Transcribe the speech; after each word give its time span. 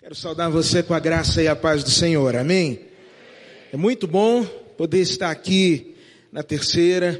Quero 0.00 0.14
saudar 0.14 0.50
você 0.50 0.82
com 0.82 0.92
a 0.92 0.98
graça 0.98 1.42
e 1.42 1.48
a 1.48 1.56
paz 1.56 1.82
do 1.82 1.88
Senhor, 1.88 2.36
amém? 2.36 2.80
É 3.72 3.76
muito 3.76 4.06
bom 4.06 4.44
poder 4.76 5.00
estar 5.00 5.30
aqui 5.30 5.94
na 6.30 6.42
terceira, 6.42 7.12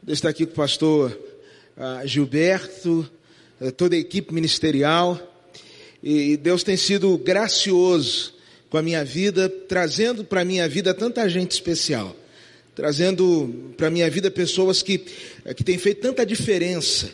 poder 0.00 0.12
estar 0.12 0.28
aqui 0.28 0.44
com 0.44 0.52
o 0.52 0.56
pastor 0.56 1.18
uh, 1.78 2.06
Gilberto, 2.06 3.08
uh, 3.58 3.72
toda 3.72 3.94
a 3.94 3.98
equipe 3.98 4.34
ministerial, 4.34 5.18
e 6.02 6.36
Deus 6.36 6.62
tem 6.62 6.76
sido 6.76 7.16
gracioso 7.16 8.34
com 8.68 8.76
a 8.76 8.82
minha 8.82 9.02
vida, 9.02 9.48
trazendo 9.48 10.22
para 10.22 10.42
a 10.42 10.44
minha 10.44 10.68
vida 10.68 10.92
tanta 10.92 11.26
gente 11.26 11.52
especial, 11.52 12.14
trazendo 12.74 13.72
para 13.78 13.86
a 13.86 13.90
minha 13.90 14.10
vida 14.10 14.30
pessoas 14.30 14.82
que, 14.82 15.06
uh, 15.46 15.54
que 15.54 15.64
têm 15.64 15.78
feito 15.78 16.02
tanta 16.02 16.26
diferença, 16.26 17.08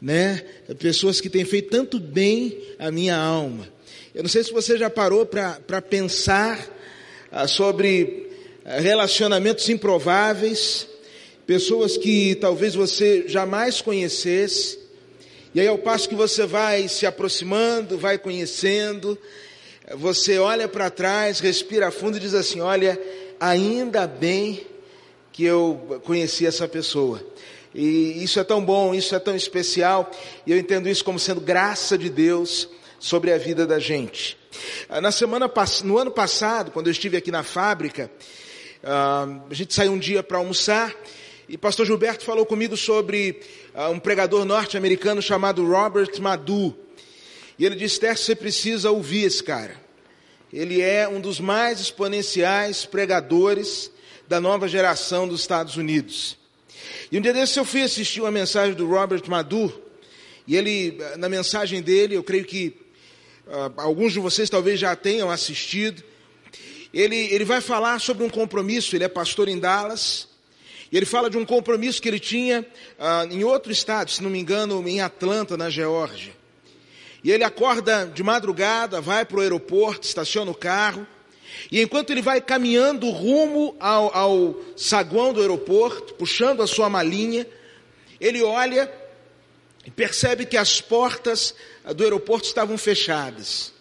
né? 0.00 0.42
Pessoas 0.78 1.20
que 1.20 1.28
têm 1.28 1.44
feito 1.44 1.68
tanto 1.68 2.00
bem 2.00 2.56
à 2.78 2.90
minha 2.90 3.16
alma. 3.16 3.75
Eu 4.16 4.22
não 4.22 4.30
sei 4.30 4.42
se 4.42 4.50
você 4.50 4.78
já 4.78 4.88
parou 4.88 5.26
para 5.26 5.82
pensar 5.82 6.58
ah, 7.30 7.46
sobre 7.46 8.30
ah, 8.64 8.80
relacionamentos 8.80 9.68
improváveis, 9.68 10.88
pessoas 11.46 11.98
que 11.98 12.34
talvez 12.36 12.74
você 12.74 13.28
jamais 13.28 13.82
conhecesse, 13.82 14.78
e 15.54 15.60
aí 15.60 15.68
ao 15.68 15.76
passo 15.76 16.08
que 16.08 16.14
você 16.14 16.46
vai 16.46 16.88
se 16.88 17.04
aproximando, 17.04 17.98
vai 17.98 18.16
conhecendo, 18.16 19.18
você 19.96 20.38
olha 20.38 20.66
para 20.66 20.88
trás, 20.88 21.38
respira 21.38 21.90
fundo 21.90 22.16
e 22.16 22.20
diz 22.20 22.32
assim: 22.32 22.62
Olha, 22.62 22.98
ainda 23.38 24.06
bem 24.06 24.66
que 25.30 25.44
eu 25.44 26.00
conheci 26.06 26.46
essa 26.46 26.66
pessoa. 26.66 27.22
E 27.74 28.24
isso 28.24 28.40
é 28.40 28.44
tão 28.44 28.64
bom, 28.64 28.94
isso 28.94 29.14
é 29.14 29.18
tão 29.18 29.36
especial, 29.36 30.10
e 30.46 30.52
eu 30.52 30.56
entendo 30.56 30.88
isso 30.88 31.04
como 31.04 31.18
sendo 31.18 31.42
graça 31.42 31.98
de 31.98 32.08
Deus 32.08 32.66
sobre 32.98 33.32
a 33.32 33.38
vida 33.38 33.66
da 33.66 33.78
gente. 33.78 34.36
Ah, 34.88 35.00
na 35.00 35.10
semana, 35.10 35.50
no 35.84 35.98
ano 35.98 36.10
passado, 36.10 36.70
quando 36.70 36.86
eu 36.86 36.92
estive 36.92 37.16
aqui 37.16 37.30
na 37.30 37.42
fábrica, 37.42 38.10
ah, 38.82 39.26
a 39.50 39.54
gente 39.54 39.74
saiu 39.74 39.92
um 39.92 39.98
dia 39.98 40.22
para 40.22 40.38
almoçar 40.38 40.94
e 41.48 41.56
pastor 41.56 41.86
Gilberto 41.86 42.24
falou 42.24 42.44
comigo 42.44 42.76
sobre 42.76 43.40
ah, 43.72 43.88
um 43.90 44.00
pregador 44.00 44.44
norte-americano 44.44 45.22
chamado 45.22 45.64
Robert 45.64 46.10
Madu. 46.20 46.76
E 47.56 47.64
ele 47.64 47.76
disse, 47.76 48.00
Ter, 48.00 48.16
você 48.16 48.34
precisa 48.34 48.90
ouvir 48.90 49.24
esse 49.24 49.42
cara. 49.42 49.76
Ele 50.52 50.80
é 50.80 51.08
um 51.08 51.20
dos 51.20 51.38
mais 51.38 51.78
exponenciais 51.78 52.84
pregadores 52.84 53.90
da 54.26 54.40
nova 54.40 54.66
geração 54.66 55.28
dos 55.28 55.40
Estados 55.40 55.76
Unidos. 55.76 56.36
E 57.12 57.18
um 57.18 57.20
dia 57.20 57.32
desses 57.32 57.56
eu 57.56 57.64
fui 57.64 57.82
assistir 57.82 58.20
uma 58.20 58.30
mensagem 58.30 58.74
do 58.74 58.88
Robert 58.88 59.22
Madu, 59.28 59.72
e 60.48 60.56
ele, 60.56 60.98
na 61.16 61.28
mensagem 61.28 61.82
dele, 61.82 62.14
eu 62.14 62.22
creio 62.22 62.44
que 62.44 62.76
alguns 63.76 64.12
de 64.12 64.18
vocês 64.18 64.50
talvez 64.50 64.78
já 64.78 64.94
tenham 64.96 65.30
assistido. 65.30 66.02
Ele, 66.92 67.16
ele 67.16 67.44
vai 67.44 67.60
falar 67.60 68.00
sobre 68.00 68.24
um 68.24 68.30
compromisso, 68.30 68.96
ele 68.96 69.04
é 69.04 69.08
pastor 69.08 69.48
em 69.48 69.58
Dallas, 69.58 70.28
e 70.90 70.96
ele 70.96 71.06
fala 71.06 71.28
de 71.28 71.36
um 71.36 71.44
compromisso 71.44 72.00
que 72.00 72.08
ele 72.08 72.20
tinha 72.20 72.64
uh, 72.98 73.32
em 73.32 73.44
outro 73.44 73.70
estado, 73.72 74.10
se 74.10 74.22
não 74.22 74.30
me 74.30 74.38
engano, 74.38 74.86
em 74.88 75.00
Atlanta, 75.00 75.56
na 75.56 75.68
Geórgia. 75.68 76.32
E 77.22 77.30
ele 77.30 77.44
acorda 77.44 78.06
de 78.06 78.22
madrugada, 78.22 79.00
vai 79.00 79.24
para 79.24 79.38
o 79.38 79.40
aeroporto, 79.40 80.06
estaciona 80.06 80.50
o 80.50 80.54
carro, 80.54 81.06
e 81.70 81.80
enquanto 81.80 82.10
ele 82.10 82.22
vai 82.22 82.40
caminhando 82.40 83.10
rumo 83.10 83.76
ao, 83.80 84.16
ao 84.16 84.60
saguão 84.76 85.32
do 85.32 85.40
aeroporto, 85.40 86.14
puxando 86.14 86.62
a 86.62 86.66
sua 86.66 86.88
malinha, 86.88 87.46
ele 88.20 88.42
olha 88.42 88.90
e 89.86 89.90
percebe 89.90 90.44
que 90.44 90.56
as 90.56 90.80
portas 90.80 91.54
do 91.94 92.02
aeroporto 92.02 92.46
estavam 92.46 92.76
fechadas. 92.76 93.72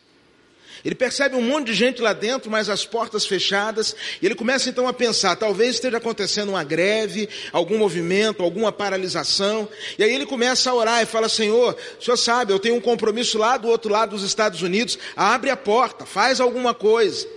Ele 0.85 0.93
percebe 0.93 1.35
um 1.35 1.41
monte 1.41 1.67
de 1.67 1.73
gente 1.73 1.99
lá 1.99 2.13
dentro, 2.13 2.51
mas 2.51 2.69
as 2.69 2.85
portas 2.85 3.25
fechadas, 3.25 3.95
e 4.21 4.25
ele 4.27 4.35
começa 4.35 4.69
então 4.69 4.87
a 4.87 4.93
pensar, 4.93 5.35
talvez 5.35 5.75
esteja 5.75 5.97
acontecendo 5.97 6.49
uma 6.49 6.63
greve, 6.63 7.27
algum 7.51 7.79
movimento, 7.79 8.43
alguma 8.43 8.71
paralisação, 8.71 9.67
e 9.97 10.03
aí 10.03 10.13
ele 10.13 10.27
começa 10.27 10.69
a 10.69 10.75
orar 10.75 11.01
e 11.01 11.07
fala, 11.07 11.27
Senhor, 11.27 11.75
o 11.99 12.03
Senhor 12.03 12.17
sabe, 12.17 12.53
eu 12.53 12.59
tenho 12.59 12.75
um 12.75 12.81
compromisso 12.81 13.39
lá 13.39 13.57
do 13.57 13.67
outro 13.67 13.91
lado 13.91 14.11
dos 14.11 14.21
Estados 14.21 14.61
Unidos, 14.61 14.99
abre 15.15 15.49
a 15.49 15.57
porta, 15.57 16.05
faz 16.05 16.39
alguma 16.39 16.75
coisa. 16.75 17.27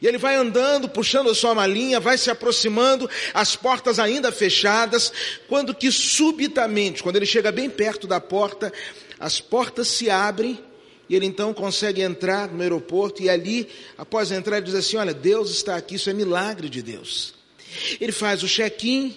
E 0.00 0.06
ele 0.06 0.18
vai 0.18 0.36
andando, 0.36 0.88
puxando 0.88 1.30
a 1.30 1.34
sua 1.34 1.54
malinha, 1.54 1.98
vai 1.98 2.18
se 2.18 2.30
aproximando, 2.30 3.08
as 3.32 3.56
portas 3.56 3.98
ainda 3.98 4.30
fechadas, 4.30 5.12
quando 5.48 5.74
que 5.74 5.90
subitamente, 5.90 7.02
quando 7.02 7.16
ele 7.16 7.26
chega 7.26 7.50
bem 7.50 7.70
perto 7.70 8.06
da 8.06 8.20
porta, 8.20 8.72
as 9.18 9.40
portas 9.40 9.88
se 9.88 10.10
abrem 10.10 10.58
e 11.08 11.14
ele 11.14 11.26
então 11.26 11.54
consegue 11.54 12.02
entrar 12.02 12.48
no 12.52 12.62
aeroporto 12.62 13.22
e 13.22 13.30
ali, 13.30 13.68
após 13.96 14.32
entrar, 14.32 14.56
ele 14.56 14.66
diz 14.66 14.74
assim: 14.74 14.96
Olha, 14.96 15.14
Deus 15.14 15.50
está 15.50 15.76
aqui, 15.76 15.94
isso 15.94 16.10
é 16.10 16.12
milagre 16.12 16.68
de 16.68 16.82
Deus. 16.82 17.34
Ele 18.00 18.12
faz 18.12 18.42
o 18.42 18.48
check-in 18.48 19.16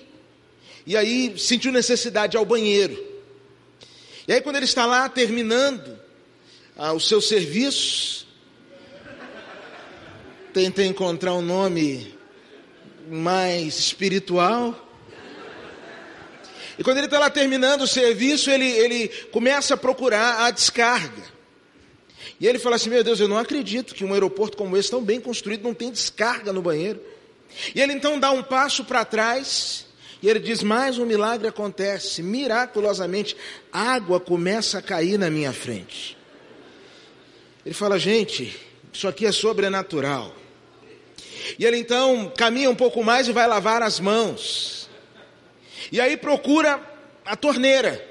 e 0.85 0.95
aí 0.95 1.33
sentiu 1.37 1.71
necessidade 1.71 2.37
ao 2.37 2.45
banheiro. 2.45 3.09
E 4.27 4.33
aí, 4.33 4.41
quando 4.41 4.57
ele 4.57 4.65
está 4.65 4.85
lá 4.85 5.09
terminando 5.09 5.99
ah, 6.77 6.93
o 6.93 6.99
seu 6.99 7.19
serviço, 7.19 8.27
tenta 10.53 10.83
encontrar 10.83 11.33
um 11.33 11.41
nome 11.41 12.13
mais 13.09 13.77
espiritual. 13.77 14.87
E 16.77 16.83
quando 16.83 16.97
ele 16.97 17.07
está 17.07 17.19
lá 17.19 17.29
terminando 17.29 17.81
o 17.81 17.87
serviço, 17.87 18.49
ele, 18.49 18.65
ele 18.65 19.07
começa 19.31 19.73
a 19.73 19.77
procurar 19.77 20.45
a 20.45 20.51
descarga. 20.51 21.23
E 22.39 22.47
ele 22.47 22.57
fala 22.57 22.77
assim: 22.77 22.89
Meu 22.89 23.03
Deus, 23.03 23.19
eu 23.19 23.27
não 23.27 23.37
acredito 23.37 23.93
que 23.93 24.05
um 24.05 24.13
aeroporto 24.13 24.55
como 24.55 24.77
esse, 24.77 24.89
tão 24.89 25.03
bem 25.03 25.19
construído, 25.19 25.63
não 25.63 25.73
tem 25.73 25.91
descarga 25.91 26.53
no 26.53 26.61
banheiro. 26.61 27.01
E 27.75 27.81
ele 27.81 27.93
então 27.93 28.19
dá 28.19 28.31
um 28.31 28.43
passo 28.43 28.85
para 28.85 29.03
trás. 29.03 29.85
E 30.21 30.29
ele 30.29 30.39
diz: 30.39 30.63
Mais 30.63 30.97
um 30.97 31.05
milagre 31.05 31.47
acontece. 31.47 32.23
Miraculosamente, 32.23 33.35
água 33.71 34.19
começa 34.19 34.79
a 34.79 34.81
cair 34.81 35.17
na 35.17 35.29
minha 35.29 35.51
frente. 35.51 36.17
Ele 37.65 37.75
fala: 37.75 37.99
Gente, 37.99 38.57
isso 38.91 39.07
aqui 39.07 39.25
é 39.25 39.31
sobrenatural. 39.31 40.35
E 41.57 41.65
ele 41.65 41.77
então 41.77 42.31
caminha 42.35 42.69
um 42.69 42.75
pouco 42.75 43.03
mais 43.03 43.27
e 43.27 43.31
vai 43.31 43.47
lavar 43.47 43.81
as 43.81 43.99
mãos. 43.99 44.89
E 45.91 45.99
aí 45.99 46.17
procura 46.17 46.79
a 47.25 47.35
torneira. 47.35 48.05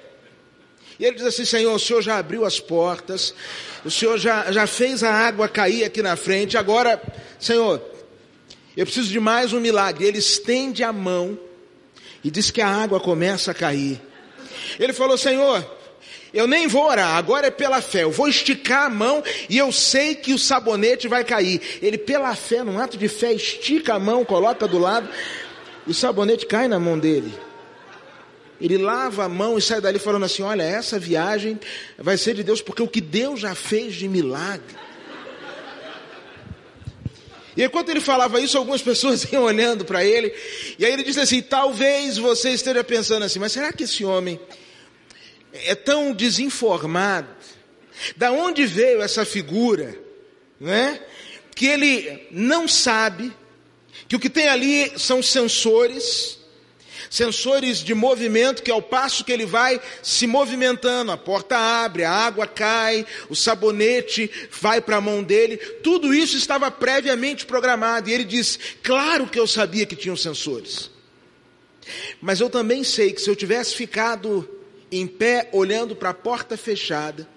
E 0.99 1.05
ele 1.05 1.17
diz 1.17 1.27
assim: 1.27 1.45
Senhor, 1.45 1.75
o 1.75 1.79
Senhor 1.79 2.03
já 2.03 2.19
abriu 2.19 2.45
as 2.45 2.59
portas, 2.59 3.35
o 3.85 3.91
Senhor 3.91 4.19
já, 4.19 4.51
já 4.51 4.67
fez 4.67 5.03
a 5.03 5.13
água 5.13 5.49
cair 5.49 5.85
aqui 5.85 6.03
na 6.03 6.17
frente, 6.17 6.57
agora, 6.57 7.01
Senhor, 7.39 7.81
eu 8.77 8.85
preciso 8.85 9.09
de 9.09 9.21
mais 9.21 9.53
um 9.53 9.61
milagre. 9.61 10.07
Ele 10.07 10.19
estende 10.19 10.83
a 10.83 10.93
mão 10.93 11.39
e 12.23 12.31
diz 12.31 12.51
que 12.51 12.61
a 12.61 12.69
água 12.69 12.99
começa 12.99 13.53
a 13.53 13.55
cair. 13.55 14.01
Ele 14.79 14.93
falou: 14.93 15.17
Senhor, 15.17 15.78
eu 16.33 16.47
nem 16.47 16.67
vou 16.67 16.85
orar, 16.85 17.17
agora 17.17 17.47
é 17.47 17.51
pela 17.51 17.81
fé. 17.81 18.03
Eu 18.03 18.11
vou 18.11 18.29
esticar 18.29 18.87
a 18.87 18.91
mão 18.91 19.23
e 19.49 19.57
eu 19.57 19.73
sei 19.73 20.15
que 20.15 20.33
o 20.33 20.39
sabonete 20.39 21.09
vai 21.09 21.25
cair. 21.25 21.61
Ele, 21.81 21.97
pela 21.97 22.35
fé, 22.35 22.63
num 22.63 22.79
ato 22.79 22.99
de 22.99 23.09
fé, 23.09 23.33
estica 23.33 23.95
a 23.95 23.99
mão, 23.99 24.25
coloca 24.25 24.69
do 24.69 24.79
lado, 24.79 25.09
o 25.87 25.95
sabonete 25.95 26.47
cai 26.47 26.69
na 26.69 26.79
mão 26.79 26.99
dele. 26.99 27.33
Ele 28.61 28.77
lava 28.77 29.25
a 29.25 29.29
mão 29.29 29.57
e 29.57 29.63
sai 29.63 29.81
dali 29.81 29.99
falando 29.99 30.25
assim: 30.25 30.43
Olha, 30.43 30.63
essa 30.63 30.99
viagem 30.99 31.59
vai 31.97 32.19
ser 32.19 32.35
de 32.35 32.43
Deus, 32.43 32.61
porque 32.61 32.83
o 32.83 32.89
que 32.89 33.01
Deus 33.01 33.41
já 33.41 33.55
fez 33.55 33.95
de 33.95 34.09
milagre. 34.09 34.77
E 37.57 37.65
enquanto 37.65 37.89
ele 37.89 38.01
falava 38.01 38.41
isso, 38.41 38.59
algumas 38.59 38.83
pessoas 38.83 39.25
iam 39.33 39.45
olhando 39.45 39.85
para 39.85 40.05
ele, 40.05 40.33
e 40.79 40.85
aí 40.85 40.93
ele 40.93 41.05
disse 41.05 41.21
assim: 41.21 41.41
Talvez 41.41 42.19
você 42.19 42.51
esteja 42.51 42.83
pensando 42.83 43.25
assim, 43.25 43.39
mas 43.39 43.53
será 43.53 43.73
que 43.73 43.85
esse 43.85 44.05
homem 44.05 44.41
é 45.53 45.75
tão 45.75 46.13
desinformado. 46.13 47.29
Da 48.17 48.31
onde 48.31 48.65
veio 48.65 49.03
essa 49.03 49.25
figura, 49.25 49.99
né? 50.61 51.01
Que 51.55 51.67
ele 51.67 52.29
não 52.31 52.69
sabe 52.69 53.33
que 54.09 54.15
o 54.15 54.21
que 54.21 54.31
tem 54.31 54.49
ali 54.49 54.93
são 54.97 55.21
sensores, 55.21 56.39
sensores 57.11 57.79
de 57.79 57.95
movimento 57.95 58.63
que 58.63 58.71
ao 58.71 58.81
passo 58.81 59.25
que 59.25 59.33
ele 59.33 59.45
vai 59.45 59.81
se 60.03 60.27
movimentando, 60.27 61.11
a 61.11 61.17
porta 61.17 61.59
abre, 61.59 62.05
a 62.05 62.13
água 62.13 62.47
cai, 62.47 63.05
o 63.29 63.35
sabonete 63.35 64.31
vai 64.61 64.81
para 64.81 64.97
a 64.97 65.01
mão 65.01 65.23
dele, 65.23 65.57
tudo 65.57 66.15
isso 66.15 66.37
estava 66.37 66.71
previamente 66.71 67.45
programado. 67.45 68.09
E 68.09 68.13
ele 68.13 68.25
diz: 68.25 68.59
"Claro 68.83 69.27
que 69.27 69.41
eu 69.41 69.47
sabia 69.47 69.87
que 69.87 69.97
tinham 69.97 70.17
sensores. 70.17 70.91
Mas 72.21 72.39
eu 72.39 72.51
também 72.51 72.85
sei 72.85 73.13
que 73.13 73.21
se 73.21 73.29
eu 73.29 73.35
tivesse 73.35 73.75
ficado 73.75 74.49
em 74.91 75.07
pé, 75.07 75.49
olhando 75.53 75.95
para 75.95 76.11
a 76.11 76.15
porta 76.15 76.57
fechada, 76.57 77.29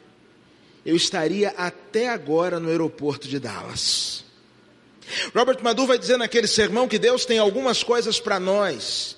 eu 0.86 0.95
estaria 0.95 1.50
até 1.57 2.09
agora 2.09 2.59
no 2.59 2.69
aeroporto 2.69 3.27
de 3.27 3.39
Dallas. 3.39 4.24
Robert 5.36 5.62
Madu 5.62 5.86
vai 5.86 5.98
dizer 5.98 6.18
naquele 6.18 6.48
sermão 6.48 6.88
que 6.88 6.98
Deus 6.98 7.25
tem 7.25 7.38
algumas 7.38 7.83
coisas 7.83 8.19
para 8.19 8.39
nós 8.39 9.18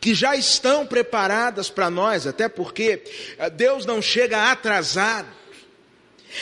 que 0.00 0.14
já 0.14 0.36
estão 0.36 0.86
preparadas 0.86 1.68
para 1.68 1.90
nós, 1.90 2.26
até 2.26 2.48
porque 2.48 3.02
eh, 3.38 3.50
Deus 3.50 3.84
não 3.84 4.00
chega 4.00 4.50
atrasado. 4.50 5.28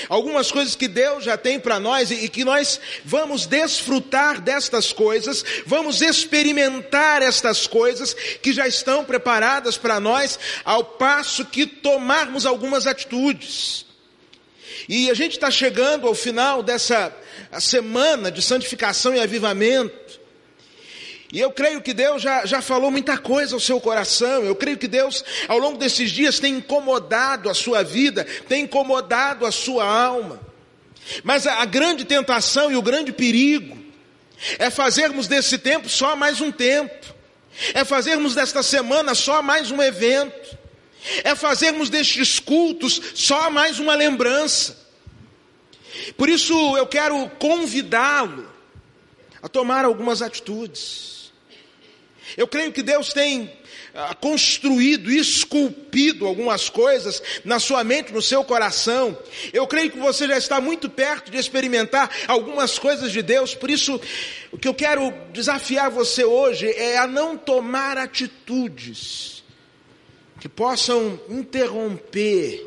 Algumas 0.09 0.51
coisas 0.51 0.75
que 0.75 0.89
Deus 0.89 1.25
já 1.25 1.37
tem 1.37 1.59
para 1.59 1.81
nós 1.81 2.11
e 2.11 2.29
que 2.29 2.45
nós 2.45 2.81
vamos 3.05 3.47
desfrutar 3.47 4.41
destas 4.41 4.93
coisas, 4.93 5.45
vamos 5.67 6.01
experimentar 6.01 7.23
estas 7.23 7.67
coisas 7.67 8.15
que 8.15 8.53
já 8.53 8.67
estão 8.67 9.05
preparadas 9.05 9.77
para 9.77 9.99
nós, 9.99 10.39
ao 10.65 10.85
passo 10.85 11.45
que 11.45 11.67
tomarmos 11.67 12.47
algumas 12.47 12.87
atitudes. 12.87 13.87
E 14.89 15.11
a 15.11 15.15
gente 15.15 15.33
está 15.33 15.51
chegando 15.51 16.07
ao 16.07 16.15
final 16.15 16.63
dessa 16.63 17.15
semana 17.61 18.31
de 18.31 18.43
santificação 18.43 19.15
e 19.15 19.21
avivamento. 19.21 20.20
E 21.33 21.39
eu 21.39 21.53
creio 21.53 21.81
que 21.81 21.95
Deus 21.95 22.21
já, 22.21 22.45
já 22.45 22.61
falou 22.61 22.91
muita 22.91 23.17
coisa 23.17 23.55
ao 23.55 23.61
seu 23.61 23.81
coração. 23.81 24.43
Eu 24.43 24.57
creio 24.57 24.77
que 24.77 24.89
Deus, 24.89 25.25
ao 25.47 25.59
longo 25.59 25.79
desses 25.79 26.11
dias, 26.11 26.41
tem 26.41 26.55
incomodado 26.55 27.49
a 27.49 27.55
sua 27.55 27.85
vida, 27.85 28.25
tem 28.49 28.65
incomodado 28.65 29.47
a 29.47 29.53
sua 29.53 29.85
alma. 29.85 30.41
Mas 31.23 31.47
a, 31.47 31.63
a 31.63 31.65
grande 31.65 32.05
tentação 32.05 32.71
e 32.71 32.77
o 32.77 32.83
grande 32.83 33.13
perigo 33.13 33.79
é 34.59 34.71
fazermos 34.71 35.29
desse 35.29 35.57
tempo 35.59 35.89
só 35.89 36.17
mais 36.17 36.41
um 36.41 36.51
tempo, 36.51 37.15
é 37.75 37.85
fazermos 37.85 38.35
desta 38.35 38.63
semana 38.63 39.15
só 39.15 39.41
mais 39.41 39.71
um 39.71 39.81
evento, 39.81 40.59
é 41.23 41.35
fazermos 41.37 41.89
destes 41.89 42.41
cultos 42.41 43.01
só 43.15 43.51
mais 43.51 43.79
uma 43.79 43.95
lembrança. 43.95 44.77
Por 46.17 46.29
isso 46.29 46.77
eu 46.77 46.87
quero 46.87 47.29
convidá-lo 47.39 48.51
a 49.43 49.49
tomar 49.49 49.85
algumas 49.85 50.23
atitudes. 50.23 51.20
Eu 52.37 52.47
creio 52.47 52.73
que 52.73 52.83
Deus 52.83 53.13
tem 53.13 53.51
ah, 53.95 54.15
construído, 54.15 55.11
esculpido 55.11 56.27
algumas 56.27 56.69
coisas 56.69 57.23
na 57.45 57.59
sua 57.59 57.83
mente, 57.83 58.13
no 58.13 58.23
seu 58.23 58.45
coração. 58.45 59.19
Eu 59.53 59.67
creio 59.67 59.91
que 59.91 59.99
você 59.99 60.27
já 60.27 60.39
está 60.39 60.61
muito 60.61 60.89
perto 60.89 61.31
de 61.31 61.39
experimentar 61.39 62.11
algumas 62.29 62.79
coisas 62.79 63.11
de 63.11 63.23
Deus, 63.23 63.55
por 63.55 63.71
isso, 63.71 64.01
o 64.53 64.59
que 64.59 64.69
eu 64.69 64.75
quero 64.75 65.13
desafiar 65.33 65.91
você 65.91 66.25
hoje 66.25 66.67
é 66.71 66.99
a 66.99 67.07
não 67.07 67.37
tomar 67.37 67.99
atitudes 67.99 69.43
que 70.41 70.49
possam 70.49 71.21
interromper 71.29 72.67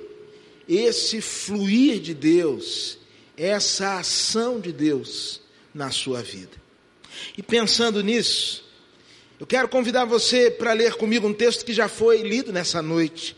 esse 0.68 1.22
fluir 1.22 2.00
de 2.00 2.14
Deus, 2.14 2.98
essa 3.36 3.98
ação 3.98 4.60
de 4.60 4.72
Deus 4.72 5.42
na 5.74 5.90
sua 5.90 6.22
vida. 6.22 6.62
E 7.38 7.42
pensando 7.42 8.04
nisso, 8.04 8.64
eu 9.44 9.46
quero 9.46 9.68
convidar 9.68 10.06
você 10.06 10.50
para 10.50 10.72
ler 10.72 10.96
comigo 10.96 11.28
um 11.28 11.34
texto 11.34 11.66
que 11.66 11.74
já 11.74 11.90
foi 11.90 12.22
lido 12.22 12.54
nessa 12.54 12.82
noite. 12.82 13.36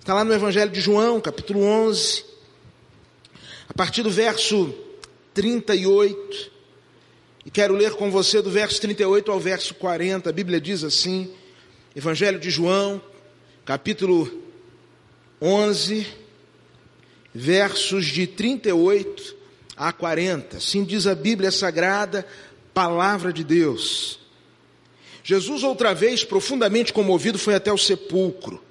Está 0.00 0.12
lá 0.12 0.24
no 0.24 0.34
Evangelho 0.34 0.68
de 0.68 0.80
João, 0.80 1.20
capítulo 1.20 1.62
11, 1.62 2.24
a 3.68 3.72
partir 3.72 4.02
do 4.02 4.10
verso 4.10 4.74
38. 5.32 6.50
E 7.46 7.52
quero 7.52 7.72
ler 7.74 7.92
com 7.92 8.10
você 8.10 8.42
do 8.42 8.50
verso 8.50 8.80
38 8.80 9.30
ao 9.30 9.38
verso 9.38 9.76
40. 9.76 10.28
A 10.28 10.32
Bíblia 10.32 10.60
diz 10.60 10.82
assim: 10.82 11.32
Evangelho 11.94 12.40
de 12.40 12.50
João, 12.50 13.00
capítulo 13.64 14.42
11, 15.40 16.04
versos 17.32 18.06
de 18.06 18.26
38 18.26 19.36
a 19.76 19.92
40. 19.92 20.56
Assim 20.56 20.82
diz 20.82 21.06
a 21.06 21.14
Bíblia 21.14 21.52
Sagrada, 21.52 22.26
palavra 22.74 23.32
de 23.32 23.44
Deus. 23.44 24.17
Jesus, 25.28 25.62
outra 25.62 25.92
vez, 25.92 26.24
profundamente 26.24 26.90
comovido, 26.90 27.38
foi 27.38 27.54
até 27.54 27.70
o 27.70 27.76
sepulcro. 27.76 28.64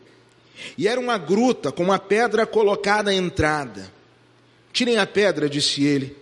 E 0.76 0.88
era 0.88 1.00
uma 1.00 1.16
gruta 1.16 1.72
com 1.72 1.84
uma 1.84 2.00
pedra 2.00 2.48
colocada 2.48 3.12
à 3.12 3.14
entrada. 3.14 3.94
Tirem 4.74 4.98
a 4.98 5.06
pedra, 5.06 5.48
disse 5.48 5.84
ele. 5.84 6.18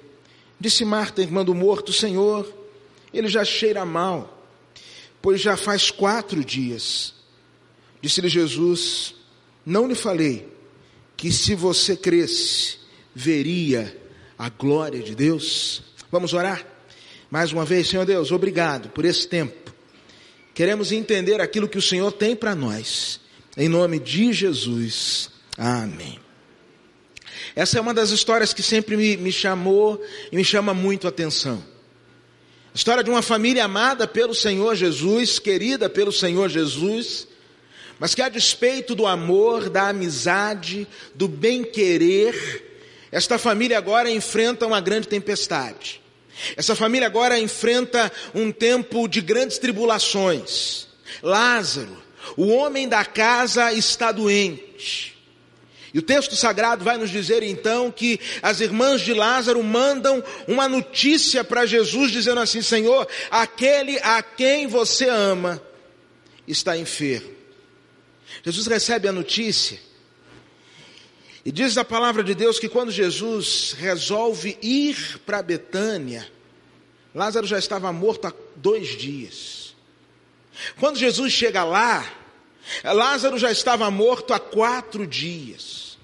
Disse 0.60 0.84
Marta, 0.84 1.22
irmã 1.22 1.46
do 1.46 1.56
morto, 1.56 1.94
Senhor, 1.94 2.54
ele 3.14 3.30
já 3.30 3.46
cheira 3.46 3.86
mal, 3.86 4.46
pois 5.22 5.40
já 5.40 5.56
faz 5.56 5.90
quatro 5.90 6.44
dias. 6.44 7.14
Disse-lhe 8.02 8.28
Jesus, 8.28 9.16
não 9.66 9.88
lhe 9.88 9.96
falei 9.96 10.50
que 11.16 11.32
se 11.32 11.56
você 11.56 11.96
cresce, 11.96 12.80
veria 13.16 13.98
a 14.38 14.50
glória 14.50 15.02
de 15.02 15.16
Deus? 15.16 15.82
Vamos 16.12 16.34
orar? 16.34 16.68
Mais 17.32 17.54
uma 17.54 17.64
vez, 17.64 17.88
Senhor 17.88 18.06
Deus, 18.06 18.34
obrigado 18.34 18.90
por 18.90 19.06
esse 19.06 19.26
tempo 19.30 19.66
Queremos 20.56 20.94
entender 20.94 21.42
aquilo 21.42 21.68
que 21.68 21.78
o 21.78 21.81
Senhor 21.81 22.13
tem 22.13 22.34
para 22.34 22.56
nós. 22.56 23.19
Em 23.57 23.68
nome 23.68 24.00
de 24.00 24.31
Jesus. 24.31 25.30
Amém. 25.57 26.18
Essa 27.54 27.78
é 27.78 27.81
uma 27.81 27.94
das 27.94 28.10
histórias 28.12 28.54
que 28.54 28.63
sempre 28.63 28.96
me, 28.96 29.18
me 29.18 29.34
chamou 29.34 30.02
e 30.31 30.36
me 30.38 30.46
chama 30.46 30.74
muito 30.74 31.07
a 31.07 31.10
atenção. 31.10 31.62
A 32.74 32.78
história 32.78 33.04
de 33.04 33.10
uma 33.10 33.22
família 33.22 33.66
amada 33.66 34.07
pelo 34.07 34.34
Senhor 34.34 34.75
Jesus, 34.75 35.40
querida 35.40 35.90
pelo 35.90 36.12
Senhor 36.13 36.48
Jesus, 36.50 37.28
mas 38.00 38.16
que 38.16 38.22
a 38.22 38.30
despeito 38.30 38.96
do 38.96 39.06
amor, 39.06 39.69
da 39.69 39.90
amizade, 39.90 40.88
do 41.13 41.28
bem-querer, 41.28 42.63
esta 43.12 43.38
família 43.38 43.78
agora 43.78 44.10
enfrenta 44.10 44.66
uma 44.66 44.80
grande 44.80 45.10
tempestade. 45.10 46.01
Essa 46.56 46.76
família 46.76 47.08
agora 47.08 47.40
enfrenta 47.40 48.12
um 48.34 48.52
tempo 48.52 49.08
de 49.08 49.22
grandes 49.22 49.58
tribulações. 49.58 50.88
Lázaro, 51.22 51.98
o 52.36 52.48
homem 52.48 52.88
da 52.88 53.06
casa, 53.06 53.72
está 53.74 54.12
doente. 54.12 55.16
E 55.94 56.00
o 56.00 56.02
texto 56.02 56.36
sagrado 56.36 56.84
vai 56.84 56.98
nos 56.98 57.10
dizer 57.10 57.42
então 57.42 57.90
que 57.90 58.20
as 58.42 58.60
irmãs 58.60 59.00
de 59.00 59.14
Lázaro 59.14 59.64
mandam 59.64 60.22
uma 60.46 60.68
notícia 60.68 61.42
para 61.42 61.66
Jesus 61.66 62.12
dizendo 62.12 62.42
assim: 62.42 62.62
Senhor, 62.62 63.08
aquele 63.32 63.98
a 64.00 64.22
quem 64.22 64.68
você 64.68 65.08
ama 65.08 65.62
está 66.46 66.76
enfermo. 66.76 67.34
Jesus 68.44 68.68
recebe 68.68 69.08
a 69.08 69.14
notícia 69.14 69.80
e 71.46 71.52
diz 71.52 71.78
a 71.78 71.86
palavra 71.86 72.24
de 72.24 72.34
Deus 72.34 72.58
que 72.58 72.68
quando 72.68 72.92
Jesus 72.92 73.76
resolve 73.78 74.58
ir 74.64 75.20
para 75.28 75.44
Betânia, 75.44 76.28
Lázaro 77.14 77.46
já 77.46 77.60
estava 77.60 77.94
morto 77.94 78.26
há 78.26 78.34
dois 78.56 78.98
dias. 78.98 79.76
Quando 80.80 80.98
Jesus 80.98 81.32
chega 81.32 81.64
lá, 81.64 82.04
Lázaro 82.84 83.38
já 83.38 83.52
estava 83.52 83.92
morto 83.92 84.34
há 84.34 84.40
quatro 84.40 85.06
dias. 85.06 86.00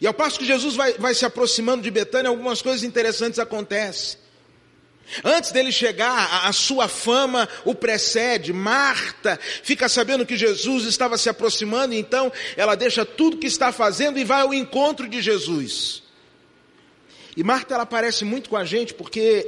E 0.00 0.06
ao 0.08 0.14
passo 0.14 0.40
que 0.40 0.44
Jesus 0.44 0.74
vai, 0.74 0.94
vai 0.94 1.14
se 1.14 1.24
aproximando 1.24 1.82
de 1.82 1.90
Betânia, 1.90 2.28
algumas 2.28 2.60
coisas 2.60 2.82
interessantes 2.82 3.38
acontecem. 3.38 4.18
Antes 5.24 5.52
dele 5.52 5.70
chegar, 5.70 6.46
a, 6.46 6.52
sua 6.52 6.88
fama 6.88 7.48
o 7.64 7.74
precede. 7.74 8.52
Marta 8.52 9.38
fica 9.62 9.88
sabendo 9.88 10.24
que 10.24 10.36
Jesus 10.36 10.84
estava 10.84 11.18
se 11.18 11.28
aproximando, 11.28 11.94
então 11.94 12.32
ela 12.56 12.74
deixa 12.74 13.04
tudo 13.04 13.36
que 13.36 13.46
está 13.46 13.72
fazendo 13.72 14.18
e 14.18 14.24
vai 14.24 14.40
ao 14.40 14.54
encontro 14.54 15.08
de 15.08 15.20
Jesus. 15.20 16.02
E 17.36 17.42
Marta 17.42 17.74
ela 17.74 17.86
parece 17.86 18.24
muito 18.24 18.48
com 18.48 18.56
a 18.56 18.64
gente 18.64 18.94
porque 18.94 19.46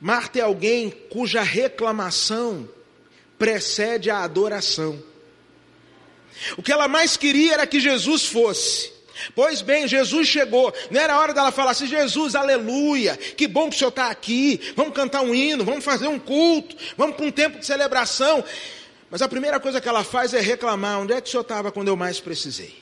Marta 0.00 0.38
é 0.38 0.42
alguém 0.42 0.90
cuja 0.90 1.42
reclamação 1.42 2.68
precede 3.38 4.10
a 4.10 4.22
adoração. 4.22 5.02
O 6.56 6.62
que 6.62 6.72
ela 6.72 6.86
mais 6.86 7.16
queria 7.16 7.54
era 7.54 7.66
que 7.66 7.80
Jesus 7.80 8.24
fosse. 8.26 8.97
Pois 9.34 9.62
bem, 9.62 9.88
Jesus 9.88 10.28
chegou. 10.28 10.72
Não 10.90 11.00
era 11.00 11.18
hora 11.18 11.34
dela 11.34 11.50
falar 11.50 11.72
assim: 11.72 11.86
Jesus, 11.86 12.34
aleluia, 12.34 13.16
que 13.16 13.46
bom 13.46 13.68
que 13.68 13.76
o 13.76 13.78
Senhor 13.78 13.90
está 13.90 14.10
aqui. 14.10 14.60
Vamos 14.76 14.94
cantar 14.94 15.22
um 15.22 15.34
hino, 15.34 15.64
vamos 15.64 15.84
fazer 15.84 16.08
um 16.08 16.18
culto, 16.18 16.76
vamos 16.96 17.16
para 17.16 17.26
um 17.26 17.30
tempo 17.30 17.58
de 17.58 17.66
celebração. 17.66 18.44
Mas 19.10 19.22
a 19.22 19.28
primeira 19.28 19.58
coisa 19.58 19.80
que 19.80 19.88
ela 19.88 20.04
faz 20.04 20.34
é 20.34 20.40
reclamar: 20.40 21.00
onde 21.00 21.12
é 21.12 21.20
que 21.20 21.28
o 21.28 21.30
Senhor 21.30 21.42
estava 21.42 21.72
quando 21.72 21.88
eu 21.88 21.96
mais 21.96 22.20
precisei? 22.20 22.76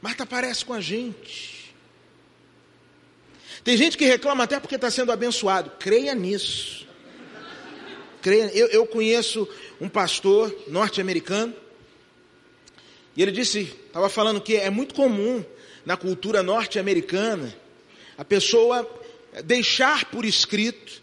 Marta 0.00 0.26
parece 0.26 0.64
com 0.64 0.72
a 0.72 0.80
gente. 0.80 1.72
Tem 3.62 3.76
gente 3.76 3.96
que 3.96 4.04
reclama 4.04 4.42
até 4.42 4.58
porque 4.58 4.74
está 4.74 4.90
sendo 4.90 5.12
abençoado. 5.12 5.70
Creia 5.78 6.14
nisso. 6.14 6.86
Creia. 8.20 8.50
Eu, 8.52 8.66
eu 8.68 8.86
conheço 8.86 9.48
um 9.80 9.88
pastor 9.88 10.52
norte-americano 10.66 11.54
e 13.16 13.22
ele 13.22 13.30
disse, 13.30 13.72
estava 13.86 14.08
falando 14.08 14.40
que 14.40 14.56
é 14.56 14.70
muito 14.70 14.94
comum 14.94 15.44
na 15.84 15.96
cultura 15.96 16.42
norte-americana 16.42 17.54
a 18.16 18.24
pessoa 18.24 18.88
deixar 19.44 20.06
por 20.06 20.24
escrito 20.24 21.02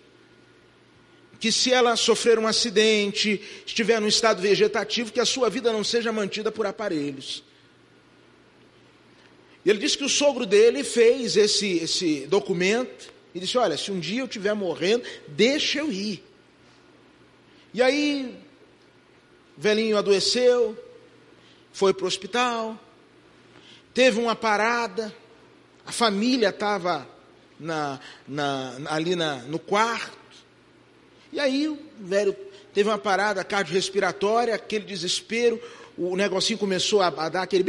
que 1.39 1.51
se 1.51 1.71
ela 1.71 1.95
sofrer 1.95 2.37
um 2.37 2.47
acidente, 2.47 3.41
estiver 3.65 4.01
num 4.01 4.07
estado 4.07 4.41
vegetativo, 4.41 5.11
que 5.11 5.21
a 5.21 5.25
sua 5.25 5.49
vida 5.49 5.71
não 5.71 5.85
seja 5.85 6.11
mantida 6.11 6.51
por 6.51 6.65
aparelhos. 6.65 7.43
E 9.63 9.69
ele 9.69 9.79
disse 9.79 9.97
que 9.97 10.03
o 10.03 10.09
sogro 10.09 10.45
dele 10.45 10.83
fez 10.83 11.37
esse, 11.37 11.77
esse 11.77 12.27
documento 12.27 13.13
e 13.33 13.39
disse: 13.39 13.57
Olha, 13.57 13.77
se 13.77 13.89
um 13.91 13.99
dia 13.99 14.21
eu 14.21 14.25
estiver 14.25 14.53
morrendo, 14.53 15.03
deixa 15.29 15.79
eu 15.79 15.91
ir. 15.91 16.23
E 17.73 17.81
aí, 17.81 18.35
o 19.57 19.61
velhinho 19.61 19.97
adoeceu, 19.97 20.77
foi 21.71 21.93
para 21.93 22.05
o 22.05 22.07
hospital, 22.07 22.77
teve 23.93 24.19
uma 24.19 24.35
parada, 24.35 25.13
a 25.85 25.91
família 25.91 26.49
estava 26.49 27.07
na, 27.59 27.99
na, 28.27 28.77
ali 28.87 29.15
na, 29.15 29.37
no 29.43 29.59
quarto, 29.59 30.17
e 31.31 31.39
aí 31.39 31.67
o 31.67 31.77
velho 31.99 32.35
teve 32.73 32.89
uma 32.89 32.97
parada 32.97 33.43
cardiorrespiratória, 33.43 34.55
aquele 34.55 34.85
desespero, 34.85 35.61
o 35.97 36.15
negocinho 36.15 36.57
começou 36.57 37.01
a, 37.01 37.07
a 37.07 37.29
dar 37.29 37.43
aquele 37.43 37.63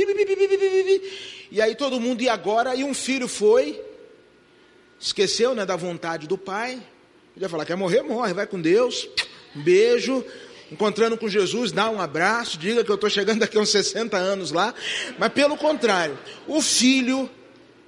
e 1.51 1.61
aí 1.61 1.75
todo 1.75 2.01
mundo, 2.01 2.23
e 2.23 2.29
agora? 2.29 2.77
E 2.77 2.85
um 2.85 2.95
filho 2.95 3.27
foi, 3.27 3.83
esqueceu 5.01 5.55
né, 5.55 5.67
da 5.67 5.75
vontade 5.75 6.29
do 6.29 6.39
pai, 6.39 6.75
ele 7.35 7.45
ia 7.45 7.49
falar, 7.49 7.65
quer 7.65 7.77
morrer, 7.77 8.03
morre, 8.03 8.33
vai 8.33 8.47
com 8.47 8.61
Deus, 8.61 9.09
beijo, 9.55 10.25
encontrando 10.71 11.17
com 11.17 11.29
Jesus, 11.29 11.73
dá 11.73 11.91
um 11.91 12.01
abraço, 12.01 12.59
diga 12.59 12.85
que 12.85 12.91
eu 12.91 12.95
estou 12.95 13.11
chegando 13.11 13.41
daqui 13.41 13.59
a 13.59 13.61
uns 13.61 13.71
60 13.71 14.17
anos 14.17 14.53
lá, 14.53 14.75
mas 15.19 15.33
pelo 15.33 15.57
contrário, 15.57 16.19
o 16.47 16.63
filho, 16.63 17.29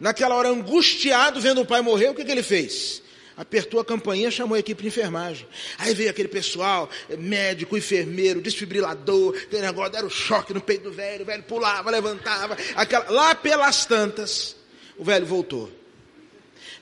naquela 0.00 0.34
hora 0.34 0.48
angustiado, 0.48 1.40
vendo 1.40 1.60
o 1.60 1.66
pai 1.66 1.80
morrer, 1.80 2.08
o 2.08 2.14
que, 2.14 2.24
que 2.24 2.30
ele 2.30 2.42
fez? 2.42 3.02
apertou 3.36 3.80
a 3.80 3.84
campainha, 3.84 4.30
chamou 4.30 4.54
a 4.54 4.58
equipe 4.58 4.82
de 4.82 4.88
enfermagem. 4.88 5.46
Aí 5.78 5.94
veio 5.94 6.10
aquele 6.10 6.28
pessoal, 6.28 6.88
médico, 7.18 7.76
enfermeiro, 7.76 8.40
desfibrilador, 8.40 9.36
aquele 9.36 9.62
negócio, 9.62 9.92
deram 9.92 10.10
choque 10.10 10.54
no 10.54 10.60
peito 10.60 10.84
do 10.84 10.92
velho, 10.92 11.22
o 11.22 11.26
velho 11.26 11.42
pulava, 11.42 11.90
levantava, 11.90 12.56
aquela, 12.76 13.10
lá 13.10 13.34
pelas 13.34 13.86
tantas, 13.86 14.56
o 14.96 15.04
velho 15.04 15.26
voltou. 15.26 15.70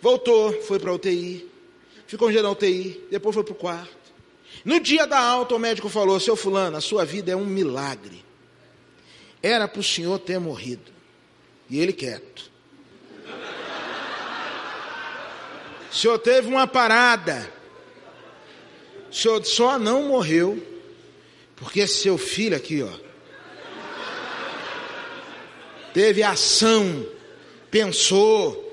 Voltou, 0.01 0.53
foi 0.63 0.79
para 0.79 0.91
a 0.91 0.95
UTI, 0.95 1.49
ficou 2.07 2.29
um 2.29 2.31
dia 2.31 2.43
na 2.43 2.51
UTI, 2.51 3.07
depois 3.11 3.35
foi 3.35 3.45
para 3.45 3.53
o 3.53 3.57
quarto. 3.57 4.00
No 4.65 4.79
dia 4.81 5.07
da 5.07 5.19
alta, 5.19 5.55
o 5.55 5.59
médico 5.59 5.89
falou: 5.89 6.21
Seu 6.21 6.37
Fulano, 6.37 6.77
a 6.77 6.81
sua 6.81 7.05
vida 7.05 7.33
é 7.33 7.37
um 7.37 7.47
milagre. 7.47 8.25
Era 9.43 9.67
para 9.67 9.81
o 9.81 9.85
senhor 9.85 10.19
ter 10.19 10.39
morrido. 10.39 10.93
E 11.69 11.79
ele 11.79 11.93
quieto. 11.93 12.51
O 15.91 15.95
senhor 15.95 16.19
teve 16.19 16.49
uma 16.49 16.67
parada. 16.67 17.51
O 19.11 19.15
senhor 19.15 19.45
só 19.45 19.79
não 19.79 20.09
morreu 20.09 20.71
porque 21.61 21.87
seu 21.87 22.17
filho 22.17 22.57
aqui, 22.57 22.83
ó, 22.83 22.89
teve 25.93 26.23
ação, 26.23 27.07
pensou, 27.71 28.67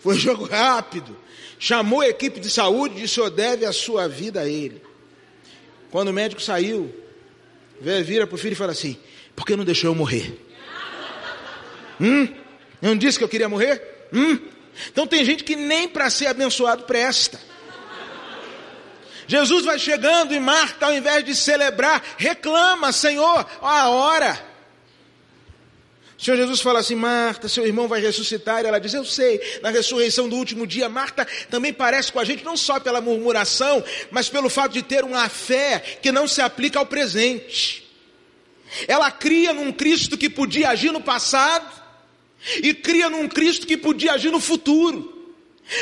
foi 0.00 0.16
jogo 0.18 0.44
rápido, 0.44 1.16
chamou 1.56 2.00
a 2.00 2.08
equipe 2.08 2.40
de 2.40 2.50
saúde 2.50 2.96
e 2.96 3.02
disse: 3.02 3.12
o 3.12 3.14
senhor 3.14 3.30
deve 3.30 3.64
a 3.64 3.72
sua 3.72 4.08
vida 4.08 4.40
a 4.40 4.48
ele. 4.48 4.82
Quando 5.92 6.08
o 6.08 6.12
médico 6.12 6.40
saiu, 6.40 6.90
vira 7.78 8.26
para 8.26 8.34
o 8.34 8.38
filho 8.38 8.54
e 8.54 8.56
fala 8.56 8.72
assim: 8.72 8.98
por 9.36 9.44
que 9.44 9.54
não 9.54 9.62
deixou 9.62 9.90
eu 9.90 9.94
morrer? 9.94 10.34
Hum? 12.00 12.26
Eu 12.80 12.88
não 12.88 12.96
disse 12.96 13.18
que 13.18 13.24
eu 13.24 13.28
queria 13.28 13.48
morrer? 13.48 14.08
Hum? 14.10 14.38
Então 14.90 15.06
tem 15.06 15.22
gente 15.22 15.44
que 15.44 15.54
nem 15.54 15.86
para 15.86 16.08
ser 16.08 16.28
abençoado 16.28 16.84
presta. 16.84 17.38
Jesus 19.26 19.66
vai 19.66 19.78
chegando 19.78 20.34
e 20.34 20.40
Marta, 20.40 20.86
ao 20.86 20.94
invés 20.94 21.24
de 21.24 21.34
celebrar, 21.34 22.02
reclama: 22.16 22.90
Senhor, 22.90 23.46
a 23.60 23.90
hora. 23.90 24.51
Senhor 26.22 26.36
Jesus 26.36 26.60
fala 26.60 26.78
assim: 26.78 26.94
Marta, 26.94 27.48
seu 27.48 27.66
irmão 27.66 27.88
vai 27.88 28.00
ressuscitar. 28.00 28.62
E 28.62 28.68
ela 28.68 28.78
diz: 28.78 28.94
Eu 28.94 29.04
sei, 29.04 29.40
na 29.60 29.70
ressurreição 29.70 30.28
do 30.28 30.36
último 30.36 30.68
dia. 30.68 30.88
Marta 30.88 31.26
também 31.50 31.72
parece 31.72 32.12
com 32.12 32.20
a 32.20 32.24
gente, 32.24 32.44
não 32.44 32.56
só 32.56 32.78
pela 32.78 33.00
murmuração, 33.00 33.82
mas 34.08 34.28
pelo 34.28 34.48
fato 34.48 34.72
de 34.72 34.82
ter 34.82 35.02
uma 35.02 35.28
fé 35.28 35.80
que 36.00 36.12
não 36.12 36.28
se 36.28 36.40
aplica 36.40 36.78
ao 36.78 36.86
presente. 36.86 37.90
Ela 38.86 39.10
cria 39.10 39.52
num 39.52 39.72
Cristo 39.72 40.16
que 40.16 40.30
podia 40.30 40.70
agir 40.70 40.92
no 40.92 41.00
passado, 41.00 41.82
e 42.62 42.72
cria 42.72 43.10
num 43.10 43.26
Cristo 43.26 43.66
que 43.66 43.76
podia 43.76 44.12
agir 44.12 44.30
no 44.30 44.38
futuro. 44.38 45.21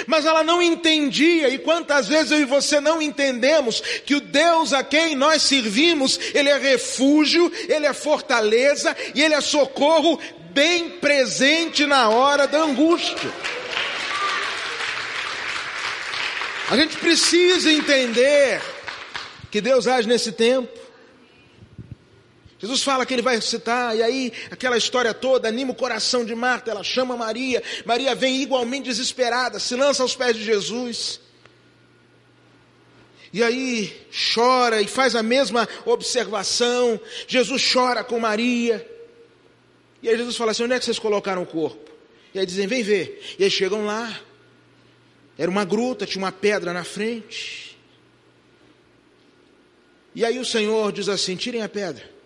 Mas 0.07 0.25
ela 0.25 0.45
não 0.45 0.63
entendia, 0.63 1.49
e 1.49 1.59
quantas 1.59 2.07
vezes 2.07 2.31
eu 2.31 2.41
e 2.41 2.45
você 2.45 2.81
não 2.81 3.03
entendemos 3.03 3.81
que 4.05 4.15
o 4.15 4.21
Deus 4.21 4.73
a 4.73 4.85
quem 4.85 5.15
nós 5.15 5.43
servimos, 5.43 6.19
Ele 6.35 6.49
é 6.49 6.59
refúgio, 6.59 7.51
Ele 7.69 7.87
é 7.87 7.93
fortaleza 7.93 8.97
e 9.15 9.23
Ele 9.23 9.35
é 9.35 9.41
socorro 9.41 10.19
bem 10.53 10.91
presente 10.91 11.87
na 11.87 12.09
hora 12.09 12.47
da 12.47 12.59
angústia. 12.59 13.31
A 16.71 16.77
gente 16.77 16.97
precisa 16.99 17.73
entender 17.73 18.63
que 19.51 19.61
Deus 19.61 19.89
age 19.89 20.07
nesse 20.07 20.31
tempo. 20.31 20.80
Jesus 22.61 22.83
fala 22.83 23.07
que 23.07 23.14
ele 23.14 23.23
vai 23.23 23.37
ressuscitar, 23.37 23.97
e 23.97 24.02
aí 24.02 24.33
aquela 24.50 24.76
história 24.76 25.14
toda 25.14 25.49
anima 25.49 25.73
o 25.73 25.75
coração 25.75 26.26
de 26.26 26.35
Marta, 26.35 26.71
ela 26.71 26.85
chama 26.85 27.17
Maria, 27.17 27.62
Maria 27.87 28.14
vem 28.14 28.43
igualmente 28.43 28.85
desesperada, 28.85 29.59
se 29.59 29.75
lança 29.75 30.02
aos 30.02 30.14
pés 30.14 30.37
de 30.37 30.45
Jesus. 30.45 31.21
E 33.33 33.43
aí 33.43 34.07
chora 34.35 34.83
e 34.83 34.87
faz 34.87 35.14
a 35.14 35.23
mesma 35.23 35.69
observação. 35.87 37.00
Jesus 37.29 37.73
chora 37.73 38.02
com 38.02 38.19
Maria. 38.19 38.87
E 40.02 40.09
aí 40.09 40.17
Jesus 40.17 40.37
fala 40.37 40.50
assim: 40.50 40.64
onde 40.64 40.75
é 40.75 40.79
que 40.79 40.85
vocês 40.85 40.99
colocaram 40.99 41.43
o 41.43 41.47
corpo? 41.47 41.90
E 42.35 42.40
aí 42.40 42.45
dizem: 42.45 42.67
vem 42.67 42.83
ver. 42.83 43.37
E 43.38 43.45
aí 43.45 43.50
chegam 43.50 43.87
lá. 43.87 44.21
Era 45.38 45.50
uma 45.50 45.64
gruta, 45.64 46.05
tinha 46.05 46.23
uma 46.23 46.33
pedra 46.33 46.73
na 46.73 46.83
frente. 46.83 47.79
E 50.12 50.25
aí 50.25 50.38
o 50.40 50.45
Senhor 50.45 50.90
diz 50.90 51.09
assim: 51.09 51.37
tirem 51.37 51.62
a 51.62 51.69
pedra. 51.69 52.20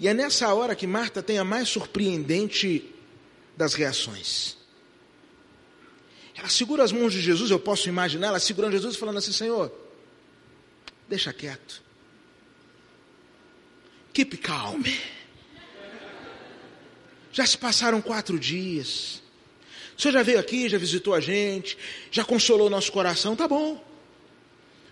E 0.00 0.08
é 0.08 0.14
nessa 0.14 0.52
hora 0.54 0.74
que 0.74 0.86
Marta 0.86 1.22
tem 1.22 1.36
a 1.36 1.44
mais 1.44 1.68
surpreendente 1.68 2.90
das 3.54 3.74
reações. 3.74 4.56
Ela 6.34 6.48
segura 6.48 6.82
as 6.82 6.90
mãos 6.90 7.12
de 7.12 7.20
Jesus, 7.20 7.50
eu 7.50 7.60
posso 7.60 7.86
imaginar 7.86 8.28
ela 8.28 8.40
segurando 8.40 8.72
Jesus 8.72 8.94
e 8.94 8.98
falando 8.98 9.18
assim: 9.18 9.30
Senhor, 9.30 9.70
deixa 11.06 11.34
quieto. 11.34 11.82
Keep 14.14 14.38
calm. 14.38 14.82
Já 17.30 17.44
se 17.44 17.58
passaram 17.58 18.00
quatro 18.00 18.38
dias. 18.38 19.22
O 19.98 20.00
senhor 20.00 20.14
já 20.14 20.22
veio 20.22 20.38
aqui, 20.38 20.66
já 20.66 20.78
visitou 20.78 21.12
a 21.12 21.20
gente, 21.20 21.76
já 22.10 22.24
consolou 22.24 22.68
o 22.68 22.70
nosso 22.70 22.90
coração, 22.90 23.36
tá 23.36 23.46
bom. 23.46 23.84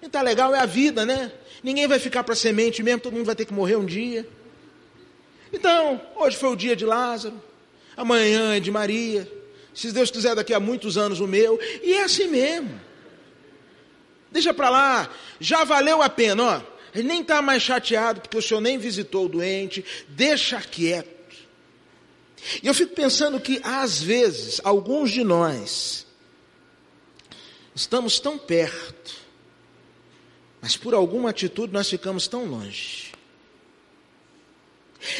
E 0.03 0.09
tá 0.09 0.21
legal, 0.21 0.55
é 0.55 0.61
a 0.61 0.67
vida, 0.67 1.07
né? 1.07 1.33
Ninguém 1.63 1.89
vai 1.89 1.99
ficar 1.99 2.23
para 2.23 2.35
semente 2.35 2.83
mesmo, 2.83 3.01
todo 3.01 3.15
mundo 3.15 3.25
vai 3.25 3.35
ter 3.35 3.47
que 3.47 3.55
morrer 3.55 3.77
um 3.77 3.87
dia. 3.87 4.29
Então, 5.53 6.01
hoje 6.17 6.37
foi 6.37 6.51
o 6.51 6.57
dia 6.57 6.77
de 6.77 6.85
Lázaro, 6.85 7.41
amanhã 7.97 8.55
é 8.55 8.61
de 8.61 8.71
Maria, 8.71 9.31
se 9.75 9.93
Deus 9.93 10.11
quiser, 10.11 10.35
daqui 10.35 10.53
a 10.53 10.61
muitos 10.61 10.99
anos 10.99 11.21
o 11.21 11.27
meu, 11.27 11.59
e 11.83 11.95
é 11.95 12.03
assim 12.03 12.27
mesmo. 12.27 12.81
Deixa 14.31 14.53
para 14.53 14.69
lá, 14.69 15.11
já 15.41 15.65
valeu 15.65 16.03
a 16.03 16.09
pena, 16.09 16.43
ó. 16.43 16.79
Ele 16.95 17.07
nem 17.07 17.21
está 17.21 17.41
mais 17.41 17.63
chateado 17.63 18.21
porque 18.21 18.37
o 18.37 18.43
senhor 18.43 18.61
nem 18.61 18.79
visitou 18.79 19.27
o 19.27 19.29
doente, 19.29 19.85
deixa 20.09 20.61
quieto. 20.61 21.19
E 22.63 22.67
eu 22.67 22.75
fico 22.75 22.95
pensando 22.95 23.41
que, 23.41 23.61
às 23.63 24.01
vezes, 24.01 24.61
alguns 24.65 25.11
de 25.11 25.23
nós 25.23 26.07
estamos 27.75 28.19
tão 28.19 28.39
perto, 28.39 29.15
mas 30.61 30.77
por 30.77 30.95
alguma 30.95 31.31
atitude 31.31 31.73
nós 31.73 31.89
ficamos 31.89 32.27
tão 32.27 32.45
longe. 32.45 33.08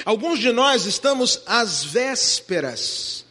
Alguns 0.05 0.39
de 0.41 0.51
nós 0.53 0.87
estamos 0.87 1.43
às 1.47 1.85
vésperas 1.85 3.25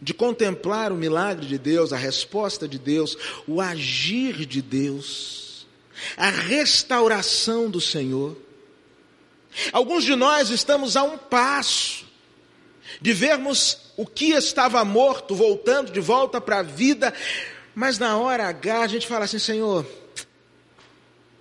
de 0.00 0.14
contemplar 0.14 0.92
o 0.92 0.96
milagre 0.96 1.46
de 1.46 1.58
Deus, 1.58 1.92
a 1.92 1.96
resposta 1.96 2.68
de 2.68 2.78
Deus, 2.78 3.16
o 3.46 3.60
agir 3.60 4.46
de 4.46 4.62
Deus, 4.62 5.66
a 6.16 6.30
restauração 6.30 7.68
do 7.68 7.80
Senhor. 7.80 8.36
Alguns 9.72 10.04
de 10.04 10.14
nós 10.14 10.50
estamos 10.50 10.96
a 10.96 11.02
um 11.02 11.18
passo 11.18 12.06
de 13.00 13.12
vermos 13.12 13.78
o 13.96 14.06
que 14.06 14.30
estava 14.30 14.84
morto 14.84 15.34
voltando 15.34 15.90
de 15.90 16.00
volta 16.00 16.40
para 16.40 16.60
a 16.60 16.62
vida, 16.62 17.12
mas 17.74 17.98
na 17.98 18.16
hora 18.16 18.46
H 18.46 18.82
a 18.82 18.86
gente 18.86 19.06
fala 19.06 19.24
assim: 19.24 19.38
Senhor, 19.38 19.84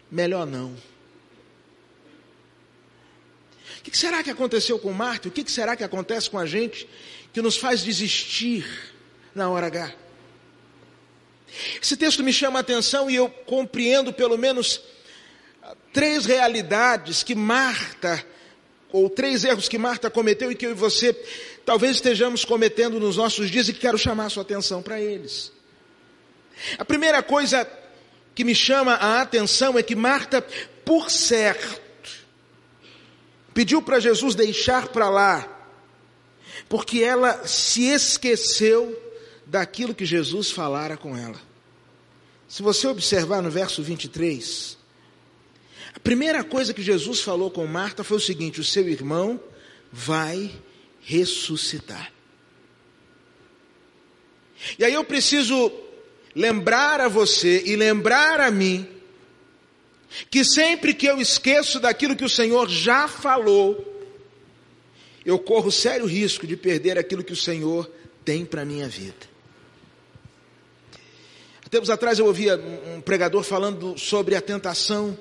melhor 0.10 0.46
não. 0.46 0.76
O 3.88 3.90
que 3.90 3.98
será 3.98 4.22
que 4.22 4.30
aconteceu 4.30 4.78
com 4.78 4.92
Marta? 4.92 5.30
O 5.30 5.32
que 5.32 5.50
será 5.50 5.74
que 5.74 5.84
acontece 5.84 6.30
com 6.30 6.38
a 6.38 6.46
gente 6.46 6.88
que 7.32 7.42
nos 7.42 7.56
faz 7.56 7.82
desistir 7.82 8.68
na 9.34 9.50
hora 9.50 9.68
H? 9.68 9.96
Esse 11.82 11.96
texto 11.96 12.22
me 12.22 12.34
chama 12.34 12.60
a 12.60 12.62
atenção 12.62 13.10
e 13.10 13.16
eu 13.16 13.30
compreendo 13.30 14.12
pelo 14.12 14.38
menos 14.38 14.82
três 15.94 16.26
realidades 16.26 17.24
que 17.24 17.34
Marta, 17.34 18.26
ou 18.92 19.10
três 19.10 19.46
erros 19.46 19.70
que 19.70 19.78
Marta 19.78 20.10
cometeu 20.10 20.52
e 20.52 20.56
que 20.56 20.66
eu 20.66 20.72
e 20.72 20.74
você 20.74 21.14
talvez 21.66 21.96
estejamos 21.96 22.44
cometendo 22.44 23.00
nos 23.00 23.16
nossos 23.16 23.50
dias 23.50 23.70
e 23.70 23.74
que 23.74 23.80
quero 23.80 23.98
chamar 23.98 24.26
a 24.26 24.30
sua 24.30 24.44
atenção 24.44 24.82
para 24.84 25.00
eles. 25.00 25.50
A 26.78 26.84
primeira 26.84 27.24
coisa 27.24 27.66
que 28.36 28.44
me 28.44 28.54
chama 28.54 28.96
a 28.96 29.22
atenção 29.22 29.78
é 29.78 29.84
que 29.84 29.96
Marta, 29.96 30.46
por 30.84 31.10
certo, 31.10 31.87
pediu 33.58 33.82
para 33.82 34.00
Jesus 34.00 34.36
deixar 34.36 34.90
para 34.90 35.10
lá 35.10 35.52
Porque 36.70 37.02
ela 37.02 37.48
se 37.48 37.86
esqueceu 37.86 38.96
daquilo 39.48 39.96
que 39.96 40.06
Jesus 40.06 40.52
falara 40.52 40.96
com 40.96 41.18
ela. 41.18 41.42
Se 42.48 42.62
você 42.62 42.86
observar 42.86 43.42
no 43.42 43.50
verso 43.50 43.82
23, 43.82 44.78
a 45.96 46.00
primeira 46.00 46.44
coisa 46.44 46.72
que 46.72 46.84
Jesus 46.84 47.22
falou 47.22 47.50
com 47.50 47.66
Marta 47.66 48.04
foi 48.04 48.18
o 48.18 48.22
seguinte: 48.22 48.60
o 48.60 48.64
seu 48.64 48.88
irmão 48.88 49.40
vai 49.92 50.52
ressuscitar. 51.02 52.12
E 54.78 54.86
aí 54.86 54.94
eu 54.94 55.04
preciso 55.04 55.72
lembrar 56.36 57.02
a 57.02 57.08
você 57.08 57.64
e 57.66 57.76
lembrar 57.76 58.40
a 58.40 58.52
mim 58.52 58.97
que 60.30 60.44
sempre 60.44 60.94
que 60.94 61.06
eu 61.06 61.20
esqueço 61.20 61.80
daquilo 61.80 62.16
que 62.16 62.26
o 62.26 62.30
Senhor 62.30 62.70
já 62.70 63.08
falou, 63.08 63.96
eu 65.26 65.38
corro 65.38 65.72
sério 65.72 66.06
risco 66.06 66.48
de 66.48 66.56
perder 66.56 66.98
aquilo 66.98 67.24
que 67.24 67.34
o 67.34 67.38
Senhor 67.38 67.90
tem 68.24 68.46
para 68.46 68.62
a 68.62 68.66
minha 68.66 68.88
vida. 68.88 69.28
Tempos 71.70 71.90
atrás 71.90 72.18
eu 72.18 72.26
ouvia 72.26 72.56
um 72.96 73.02
pregador 73.02 73.44
falando 73.44 73.98
sobre 73.98 74.36
a 74.36 74.42
tentação 74.42 75.18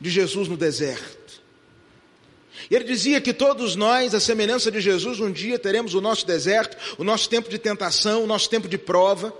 de 0.00 0.08
Jesus 0.08 0.48
no 0.48 0.56
deserto. 0.56 1.42
E 2.70 2.74
ele 2.74 2.84
dizia 2.84 3.20
que 3.20 3.34
todos 3.34 3.76
nós, 3.76 4.14
a 4.14 4.20
semelhança 4.20 4.70
de 4.70 4.80
Jesus, 4.80 5.20
um 5.20 5.30
dia 5.30 5.58
teremos 5.58 5.92
o 5.92 6.00
nosso 6.00 6.26
deserto, 6.26 6.76
o 6.96 7.04
nosso 7.04 7.28
tempo 7.28 7.50
de 7.50 7.58
tentação, 7.58 8.24
o 8.24 8.26
nosso 8.26 8.48
tempo 8.48 8.66
de 8.66 8.78
prova. 8.78 9.34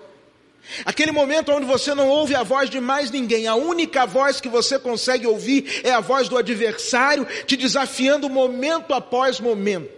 Aquele 0.84 1.12
momento 1.12 1.52
onde 1.52 1.66
você 1.66 1.94
não 1.94 2.08
ouve 2.08 2.34
a 2.34 2.42
voz 2.42 2.70
de 2.70 2.80
mais 2.80 3.10
ninguém, 3.10 3.46
a 3.46 3.54
única 3.54 4.06
voz 4.06 4.40
que 4.40 4.48
você 4.48 4.78
consegue 4.78 5.26
ouvir 5.26 5.82
é 5.84 5.90
a 5.90 6.00
voz 6.00 6.28
do 6.28 6.36
adversário 6.36 7.26
te 7.46 7.56
desafiando 7.56 8.28
momento 8.28 8.92
após 8.92 9.38
momento. 9.38 9.92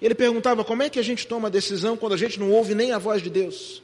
Ele 0.00 0.14
perguntava 0.14 0.64
como 0.64 0.82
é 0.82 0.88
que 0.88 0.98
a 0.98 1.04
gente 1.04 1.26
toma 1.26 1.50
decisão 1.50 1.96
quando 1.96 2.14
a 2.14 2.16
gente 2.16 2.40
não 2.40 2.50
ouve 2.50 2.74
nem 2.74 2.92
a 2.92 2.98
voz 2.98 3.22
de 3.22 3.30
Deus. 3.30 3.82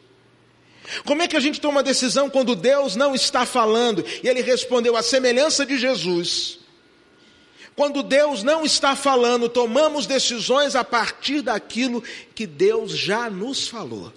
Como 1.04 1.22
é 1.22 1.28
que 1.28 1.36
a 1.36 1.40
gente 1.40 1.60
toma 1.60 1.82
decisão 1.82 2.28
quando 2.28 2.56
Deus 2.56 2.96
não 2.96 3.14
está 3.14 3.46
falando? 3.46 4.04
E 4.22 4.28
ele 4.28 4.40
respondeu: 4.42 4.96
a 4.96 5.02
semelhança 5.02 5.64
de 5.64 5.78
Jesus. 5.78 6.58
Quando 7.76 8.02
Deus 8.02 8.42
não 8.42 8.64
está 8.64 8.96
falando, 8.96 9.48
tomamos 9.48 10.06
decisões 10.06 10.74
a 10.74 10.84
partir 10.84 11.40
daquilo 11.40 12.02
que 12.34 12.46
Deus 12.46 12.90
já 12.90 13.30
nos 13.30 13.68
falou. 13.68 14.12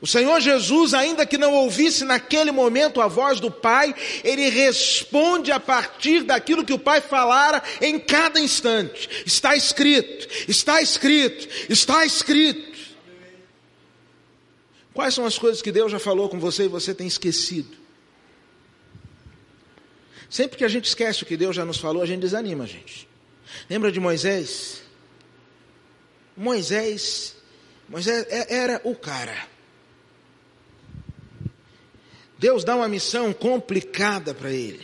O 0.00 0.06
Senhor 0.06 0.40
Jesus, 0.40 0.94
ainda 0.94 1.26
que 1.26 1.36
não 1.36 1.52
ouvisse 1.52 2.04
naquele 2.04 2.50
momento 2.50 3.02
a 3.02 3.06
voz 3.06 3.38
do 3.38 3.50
Pai, 3.50 3.94
ele 4.24 4.48
responde 4.48 5.52
a 5.52 5.60
partir 5.60 6.22
daquilo 6.22 6.64
que 6.64 6.72
o 6.72 6.78
Pai 6.78 7.02
falara 7.02 7.62
em 7.82 7.98
cada 7.98 8.40
instante. 8.40 9.24
Está 9.26 9.54
escrito, 9.54 10.26
está 10.48 10.80
escrito, 10.80 11.48
está 11.68 12.06
escrito. 12.06 12.70
Quais 14.94 15.14
são 15.14 15.26
as 15.26 15.38
coisas 15.38 15.60
que 15.60 15.70
Deus 15.70 15.92
já 15.92 15.98
falou 15.98 16.30
com 16.30 16.40
você 16.40 16.64
e 16.64 16.68
você 16.68 16.94
tem 16.94 17.06
esquecido? 17.06 17.76
Sempre 20.30 20.56
que 20.56 20.64
a 20.64 20.68
gente 20.68 20.86
esquece 20.86 21.22
o 21.22 21.26
que 21.26 21.36
Deus 21.36 21.54
já 21.54 21.64
nos 21.64 21.78
falou, 21.78 22.02
a 22.02 22.06
gente 22.06 22.20
desanima, 22.20 22.66
gente. 22.66 23.06
Lembra 23.68 23.92
de 23.92 24.00
Moisés? 24.00 24.82
Moisés, 26.34 27.36
Moisés 27.86 28.24
é, 28.30 28.54
era 28.54 28.80
o 28.84 28.94
cara. 28.94 29.49
Deus 32.40 32.64
dá 32.64 32.74
uma 32.74 32.88
missão 32.88 33.34
complicada 33.34 34.32
para 34.32 34.50
ele. 34.50 34.80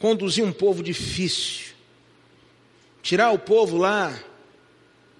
Conduzir 0.00 0.44
um 0.44 0.52
povo 0.52 0.82
difícil. 0.82 1.76
Tirar 3.00 3.30
o 3.30 3.38
povo 3.38 3.76
lá 3.76 4.18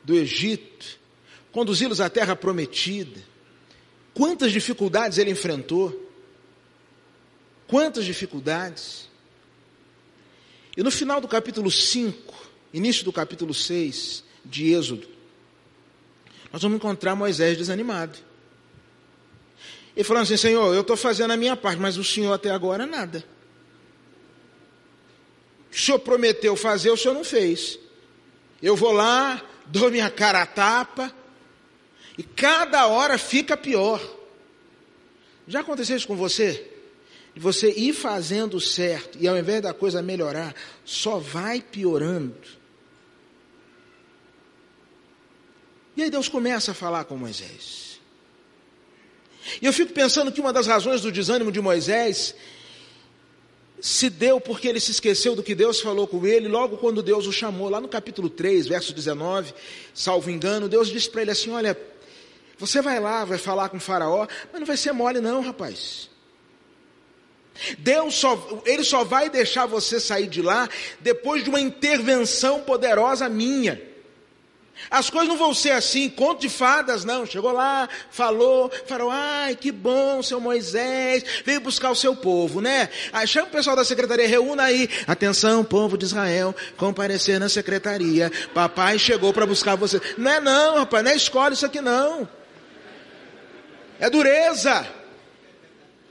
do 0.02 0.16
Egito. 0.16 0.98
Conduzi-los 1.52 2.00
à 2.00 2.10
terra 2.10 2.34
prometida. 2.34 3.22
Quantas 4.12 4.50
dificuldades 4.50 5.18
ele 5.18 5.30
enfrentou? 5.30 6.11
Quantas 7.68 8.04
dificuldades? 8.04 9.08
E 10.76 10.82
no 10.82 10.90
final 10.90 11.20
do 11.20 11.28
capítulo 11.28 11.70
5, 11.70 12.34
início 12.74 13.04
do 13.04 13.12
capítulo 13.12 13.54
6 13.54 14.24
de 14.44 14.72
Êxodo, 14.72 15.06
nós 16.52 16.61
vamos 16.61 16.76
encontrar 16.76 17.14
Moisés 17.14 17.56
desanimado. 17.56 18.27
E 19.98 20.04
falando 20.04 20.22
assim: 20.22 20.37
Senhor, 20.37 20.72
eu 20.72 20.82
estou 20.82 20.96
fazendo 20.96 21.32
a 21.32 21.37
minha 21.37 21.56
parte, 21.56 21.80
mas 21.80 21.96
o 21.96 22.04
Senhor 22.04 22.32
até 22.32 22.52
agora 22.52 22.87
nada. 22.87 23.24
O 25.72 25.76
Senhor 25.76 25.98
prometeu 25.98 26.54
fazer, 26.54 26.90
o 26.90 26.96
Senhor 26.96 27.14
não 27.14 27.24
fez. 27.24 27.80
Eu 28.62 28.76
vou 28.76 28.92
lá, 28.92 29.42
dou 29.66 29.90
minha 29.90 30.08
cara 30.08 30.42
a 30.42 30.46
tapa, 30.46 31.12
e 32.16 32.22
cada 32.22 32.87
hora 32.87 33.18
fica 33.18 33.56
pior. 33.56 34.00
Já 35.48 35.61
aconteceu 35.61 35.96
isso 35.96 36.06
com 36.06 36.16
você? 36.16 36.70
De 37.34 37.40
você 37.40 37.72
ir 37.72 37.92
fazendo 37.92 38.61
certo 38.61 39.18
e 39.20 39.26
ao 39.26 39.37
invés 39.37 39.62
da 39.62 39.74
coisa 39.74 40.00
melhorar, 40.00 40.54
só 40.84 41.18
vai 41.18 41.61
piorando. 41.61 42.37
E 45.96 46.04
aí 46.04 46.11
Deus 46.11 46.28
começa 46.28 46.70
a 46.70 46.74
falar 46.74 47.04
com 47.04 47.16
Moisés. 47.16 47.88
E 49.61 49.66
eu 49.66 49.72
fico 49.72 49.92
pensando 49.92 50.32
que 50.32 50.40
uma 50.40 50.52
das 50.52 50.66
razões 50.66 51.00
do 51.00 51.12
desânimo 51.12 51.52
de 51.52 51.61
Moisés 51.61 52.34
se 53.80 54.11
deu 54.11 54.40
porque 54.40 54.68
ele 54.68 54.80
se 54.80 54.90
esqueceu 54.90 55.37
do 55.37 55.42
que 55.42 55.54
Deus 55.54 55.80
falou 55.80 56.06
com 56.06 56.26
ele, 56.26 56.48
logo 56.48 56.76
quando 56.78 57.02
Deus 57.02 57.26
o 57.26 57.32
chamou, 57.32 57.68
lá 57.68 57.80
no 57.80 57.88
capítulo 57.88 58.28
3, 58.28 58.66
verso 58.66 58.92
19, 58.92 59.54
salvo 59.94 60.30
engano, 60.30 60.68
Deus 60.68 60.88
disse 60.88 61.08
para 61.08 61.22
ele 61.22 61.30
assim: 61.30 61.50
Olha, 61.50 61.78
você 62.58 62.82
vai 62.82 62.98
lá, 62.98 63.24
vai 63.24 63.38
falar 63.38 63.68
com 63.68 63.78
faraó, 63.78 64.26
mas 64.52 64.61
não 64.61 64.66
vai 64.66 64.76
ser 64.76 64.92
mole 64.92 65.20
não, 65.20 65.40
rapaz. 65.40 66.11
Deus 67.78 68.14
só, 68.14 68.62
ele 68.64 68.84
só 68.84 69.04
vai 69.04 69.28
deixar 69.28 69.66
você 69.66 69.98
sair 69.98 70.28
de 70.28 70.42
lá 70.42 70.68
depois 71.00 71.42
de 71.42 71.50
uma 71.50 71.61
intervenção 71.61 72.61
poderosa 72.61 73.28
minha. 73.28 73.88
As 74.90 75.10
coisas 75.10 75.28
não 75.28 75.36
vão 75.36 75.52
ser 75.52 75.72
assim, 75.72 76.08
conto 76.08 76.40
de 76.40 76.48
fadas, 76.48 77.04
não. 77.04 77.26
Chegou 77.26 77.52
lá, 77.52 77.88
falou, 78.10 78.70
falou, 78.86 79.10
ai, 79.10 79.54
que 79.54 79.70
bom, 79.70 80.22
seu 80.22 80.40
Moisés, 80.40 81.24
veio 81.44 81.60
buscar 81.60 81.90
o 81.90 81.96
seu 81.96 82.16
povo, 82.16 82.60
né? 82.60 82.88
Aí 83.12 83.26
chama 83.26 83.48
o 83.48 83.50
pessoal 83.50 83.76
da 83.76 83.84
secretaria, 83.84 84.26
reúna 84.26 84.64
aí. 84.64 84.88
Atenção, 85.06 85.64
povo 85.64 85.98
de 85.98 86.04
Israel, 86.04 86.54
comparecer 86.76 87.38
na 87.38 87.48
secretaria. 87.48 88.30
Papai 88.54 88.98
chegou 88.98 89.32
para 89.32 89.46
buscar 89.46 89.76
você. 89.76 90.00
Não 90.16 90.30
é 90.30 90.40
não, 90.40 90.76
rapaz, 90.76 91.04
não 91.04 91.10
é 91.10 91.16
isso 91.16 91.66
aqui 91.66 91.80
não. 91.80 92.28
É 94.00 94.08
dureza. 94.08 94.86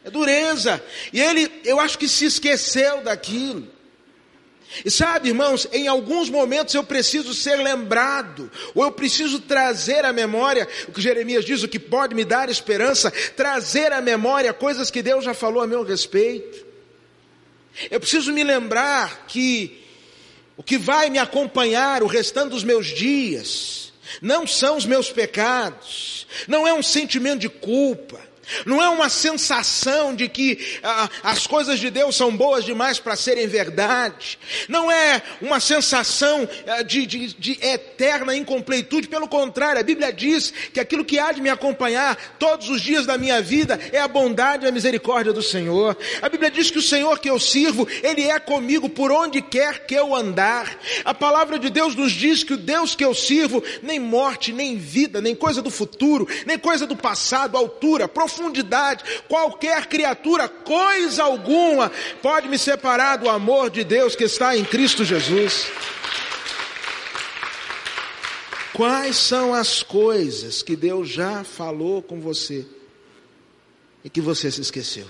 É 0.03 0.09
dureza. 0.09 0.83
E 1.11 1.21
ele, 1.21 1.51
eu 1.63 1.79
acho 1.79 1.97
que 1.97 2.07
se 2.07 2.25
esqueceu 2.25 3.01
daquilo. 3.01 3.76
E 4.83 4.91
sabe, 4.91 5.29
irmãos, 5.29 5.67
em 5.71 5.87
alguns 5.87 6.29
momentos 6.29 6.73
eu 6.75 6.83
preciso 6.83 7.33
ser 7.33 7.55
lembrado, 7.57 8.51
ou 8.75 8.83
eu 8.83 8.91
preciso 8.91 9.39
trazer 9.39 10.05
à 10.05 10.11
memória, 10.11 10.67
o 10.87 10.91
que 10.91 11.01
Jeremias 11.01 11.45
diz, 11.45 11.63
o 11.63 11.67
que 11.67 11.79
pode 11.79 12.13
me 12.13 12.25
dar 12.25 12.49
esperança, 12.49 13.11
trazer 13.35 13.91
à 13.91 14.01
memória 14.01 14.53
coisas 14.53 14.91
que 14.91 15.01
Deus 15.01 15.23
já 15.23 15.33
falou 15.33 15.63
a 15.63 15.67
meu 15.67 15.83
respeito. 15.83 16.65
Eu 17.89 17.99
preciso 17.99 18.33
me 18.33 18.43
lembrar 18.43 19.25
que 19.27 19.83
o 20.57 20.63
que 20.63 20.77
vai 20.77 21.09
me 21.09 21.19
acompanhar 21.19 22.03
o 22.03 22.07
restante 22.07 22.49
dos 22.49 22.63
meus 22.63 22.87
dias, 22.87 23.93
não 24.21 24.45
são 24.47 24.75
os 24.75 24.85
meus 24.85 25.11
pecados, 25.11 26.27
não 26.47 26.67
é 26.67 26.73
um 26.73 26.83
sentimento 26.83 27.39
de 27.39 27.49
culpa, 27.49 28.19
não 28.65 28.81
é 28.81 28.89
uma 28.89 29.09
sensação 29.09 30.15
de 30.15 30.27
que 30.27 30.79
ah, 30.83 31.09
as 31.23 31.45
coisas 31.45 31.79
de 31.79 31.89
Deus 31.89 32.15
são 32.15 32.35
boas 32.35 32.63
demais 32.63 32.99
para 32.99 33.15
serem 33.15 33.47
verdade. 33.47 34.39
Não 34.67 34.91
é 34.91 35.21
uma 35.41 35.59
sensação 35.59 36.47
ah, 36.67 36.81
de, 36.81 37.05
de, 37.05 37.33
de, 37.33 37.51
eterna 37.65 38.35
incompletude. 38.35 39.07
Pelo 39.07 39.27
contrário, 39.27 39.79
a 39.79 39.83
Bíblia 39.83 40.11
diz 40.11 40.53
que 40.73 40.79
aquilo 40.79 41.05
que 41.05 41.19
há 41.19 41.31
de 41.31 41.41
me 41.41 41.49
acompanhar 41.49 42.15
todos 42.39 42.69
os 42.69 42.81
dias 42.81 43.05
da 43.05 43.17
minha 43.17 43.41
vida 43.41 43.79
é 43.91 43.99
a 43.99 44.07
bondade 44.07 44.65
e 44.65 44.69
a 44.69 44.71
misericórdia 44.71 45.33
do 45.33 45.41
Senhor. 45.41 45.97
A 46.21 46.29
Bíblia 46.29 46.51
diz 46.51 46.71
que 46.71 46.79
o 46.79 46.81
Senhor 46.81 47.19
que 47.19 47.29
eu 47.29 47.39
sirvo, 47.39 47.87
Ele 48.03 48.23
é 48.23 48.39
comigo 48.39 48.89
por 48.89 49.11
onde 49.11 49.41
quer 49.41 49.85
que 49.85 49.95
eu 49.95 50.15
andar. 50.15 50.77
A 51.03 51.13
palavra 51.13 51.59
de 51.59 51.69
Deus 51.69 51.95
nos 51.95 52.11
diz 52.11 52.43
que 52.43 52.53
o 52.53 52.57
Deus 52.57 52.95
que 52.95 53.03
eu 53.03 53.13
sirvo, 53.13 53.63
nem 53.81 53.99
morte, 53.99 54.53
nem 54.53 54.77
vida, 54.77 55.21
nem 55.21 55.35
coisa 55.35 55.61
do 55.61 55.69
futuro, 55.69 56.27
nem 56.45 56.57
coisa 56.57 56.85
do 56.85 56.95
passado, 56.95 57.57
altura, 57.57 58.07
profundidade, 58.07 58.36
profundidade, 58.37 59.03
qualquer 59.27 59.87
criatura, 59.87 60.47
coisa 60.47 61.23
alguma, 61.23 61.91
pode 62.21 62.47
me 62.47 62.57
separar 62.57 63.17
do 63.17 63.27
amor 63.27 63.69
de 63.69 63.83
Deus 63.83 64.15
que 64.15 64.25
está 64.25 64.55
em 64.55 64.63
Cristo 64.63 65.03
Jesus. 65.03 65.67
Quais 68.73 69.15
são 69.15 69.53
as 69.53 69.81
coisas 69.81 70.61
que 70.61 70.75
Deus 70.75 71.09
já 71.09 71.43
falou 71.43 72.01
com 72.01 72.21
você 72.21 72.65
e 74.03 74.09
que 74.09 74.21
você 74.21 74.51
se 74.51 74.61
esqueceu? 74.61 75.07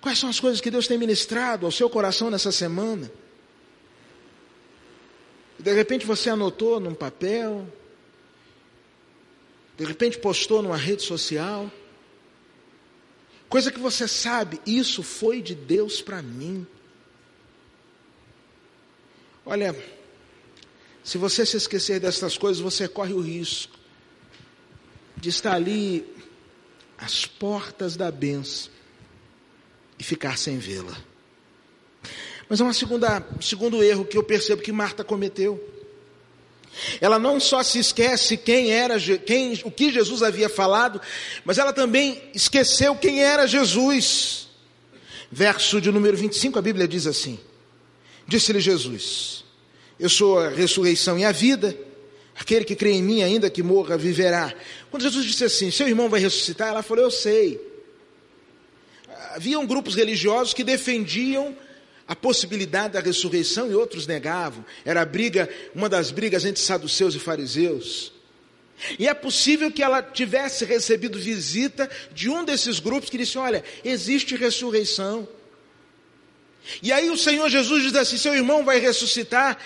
Quais 0.00 0.18
são 0.18 0.28
as 0.28 0.38
coisas 0.38 0.60
que 0.60 0.70
Deus 0.70 0.86
tem 0.86 0.98
ministrado 0.98 1.64
ao 1.64 1.72
seu 1.72 1.88
coração 1.88 2.30
nessa 2.30 2.52
semana? 2.52 3.10
De 5.58 5.72
repente 5.72 6.06
você 6.06 6.30
anotou 6.30 6.78
num 6.78 6.94
papel, 6.94 7.66
de 9.78 9.84
repente 9.84 10.18
postou 10.18 10.60
numa 10.60 10.76
rede 10.76 11.02
social, 11.02 11.70
coisa 13.48 13.70
que 13.70 13.78
você 13.78 14.08
sabe, 14.08 14.60
isso 14.66 15.04
foi 15.04 15.40
de 15.40 15.54
Deus 15.54 16.02
para 16.02 16.20
mim. 16.20 16.66
Olha, 19.46 19.74
se 21.04 21.16
você 21.16 21.46
se 21.46 21.56
esquecer 21.56 22.00
dessas 22.00 22.36
coisas, 22.36 22.60
você 22.60 22.88
corre 22.88 23.14
o 23.14 23.20
risco 23.20 23.78
de 25.16 25.28
estar 25.28 25.54
ali 25.54 26.04
às 26.98 27.24
portas 27.24 27.96
da 27.96 28.10
benção 28.10 28.72
e 29.96 30.02
ficar 30.02 30.36
sem 30.36 30.58
vê-la. 30.58 30.96
Mas 32.48 32.60
é 32.60 32.64
um 32.64 32.72
segundo 32.72 33.82
erro 33.82 34.04
que 34.04 34.18
eu 34.18 34.24
percebo 34.24 34.60
que 34.60 34.72
Marta 34.72 35.04
cometeu. 35.04 35.77
Ela 37.00 37.18
não 37.18 37.40
só 37.40 37.62
se 37.62 37.78
esquece 37.78 38.36
quem 38.36 38.70
era, 38.70 38.98
quem, 39.18 39.60
o 39.64 39.70
que 39.70 39.90
Jesus 39.90 40.22
havia 40.22 40.48
falado, 40.48 41.00
mas 41.44 41.58
ela 41.58 41.72
também 41.72 42.22
esqueceu 42.34 42.94
quem 42.94 43.22
era 43.22 43.46
Jesus. 43.46 44.48
Verso 45.30 45.80
de 45.80 45.90
número 45.90 46.16
25, 46.16 46.58
a 46.58 46.62
Bíblia 46.62 46.88
diz 46.88 47.06
assim: 47.06 47.38
Disse-lhe 48.26 48.60
Jesus: 48.60 49.44
Eu 49.98 50.08
sou 50.08 50.38
a 50.38 50.48
ressurreição 50.48 51.18
e 51.18 51.24
a 51.24 51.32
vida. 51.32 51.76
Aquele 52.34 52.64
que 52.64 52.76
crê 52.76 52.92
em 52.92 53.02
mim, 53.02 53.22
ainda 53.22 53.50
que 53.50 53.62
morra, 53.62 53.98
viverá. 53.98 54.54
Quando 54.90 55.02
Jesus 55.02 55.26
disse 55.26 55.44
assim: 55.44 55.70
Seu 55.70 55.88
irmão 55.88 56.08
vai 56.08 56.20
ressuscitar, 56.20 56.68
ela 56.68 56.82
falou: 56.82 57.04
Eu 57.04 57.10
sei. 57.10 57.60
Haviam 59.34 59.66
grupos 59.66 59.94
religiosos 59.94 60.54
que 60.54 60.64
defendiam 60.64 61.56
a 62.08 62.16
possibilidade 62.16 62.94
da 62.94 63.00
ressurreição 63.00 63.70
e 63.70 63.74
outros 63.74 64.06
negavam. 64.06 64.64
Era 64.82 65.02
a 65.02 65.04
briga, 65.04 65.46
uma 65.74 65.90
das 65.90 66.10
brigas 66.10 66.46
entre 66.46 66.62
saduceus 66.62 67.14
e 67.14 67.18
fariseus. 67.18 68.10
E 68.98 69.06
é 69.06 69.12
possível 69.12 69.70
que 69.70 69.82
ela 69.82 70.00
tivesse 70.00 70.64
recebido 70.64 71.18
visita 71.18 71.90
de 72.10 72.30
um 72.30 72.44
desses 72.44 72.80
grupos 72.80 73.10
que 73.10 73.18
disse: 73.18 73.36
Olha, 73.36 73.62
existe 73.84 74.36
ressurreição. 74.36 75.28
E 76.82 76.90
aí 76.90 77.10
o 77.10 77.16
Senhor 77.16 77.48
Jesus 77.50 77.82
diz 77.82 77.94
assim: 77.94 78.16
seu 78.16 78.34
irmão 78.34 78.64
vai 78.64 78.78
ressuscitar. 78.78 79.58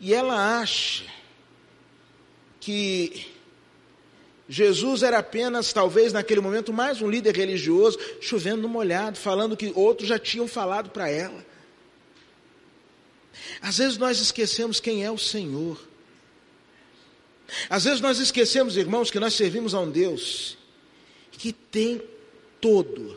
E 0.00 0.12
ela 0.12 0.60
acha 0.60 1.04
que 2.60 3.26
Jesus 4.48 5.02
era 5.02 5.18
apenas, 5.18 5.72
talvez 5.72 6.12
naquele 6.12 6.40
momento, 6.40 6.72
mais 6.72 7.00
um 7.00 7.08
líder 7.08 7.34
religioso, 7.34 7.98
chovendo 8.20 8.62
no 8.62 8.68
molhado, 8.68 9.18
falando 9.18 9.56
que 9.56 9.72
outros 9.74 10.08
já 10.08 10.18
tinham 10.18 10.46
falado 10.46 10.90
para 10.90 11.08
ela. 11.08 11.46
Às 13.60 13.78
vezes 13.78 13.98
nós 13.98 14.20
esquecemos 14.20 14.80
quem 14.80 15.04
é 15.04 15.10
o 15.10 15.18
Senhor. 15.18 15.78
Às 17.68 17.84
vezes 17.84 18.00
nós 18.00 18.18
esquecemos, 18.18 18.76
irmãos, 18.76 19.10
que 19.10 19.18
nós 19.18 19.34
servimos 19.34 19.74
a 19.74 19.80
um 19.80 19.90
Deus 19.90 20.58
que 21.38 21.52
tem 21.52 22.02
todo, 22.60 23.16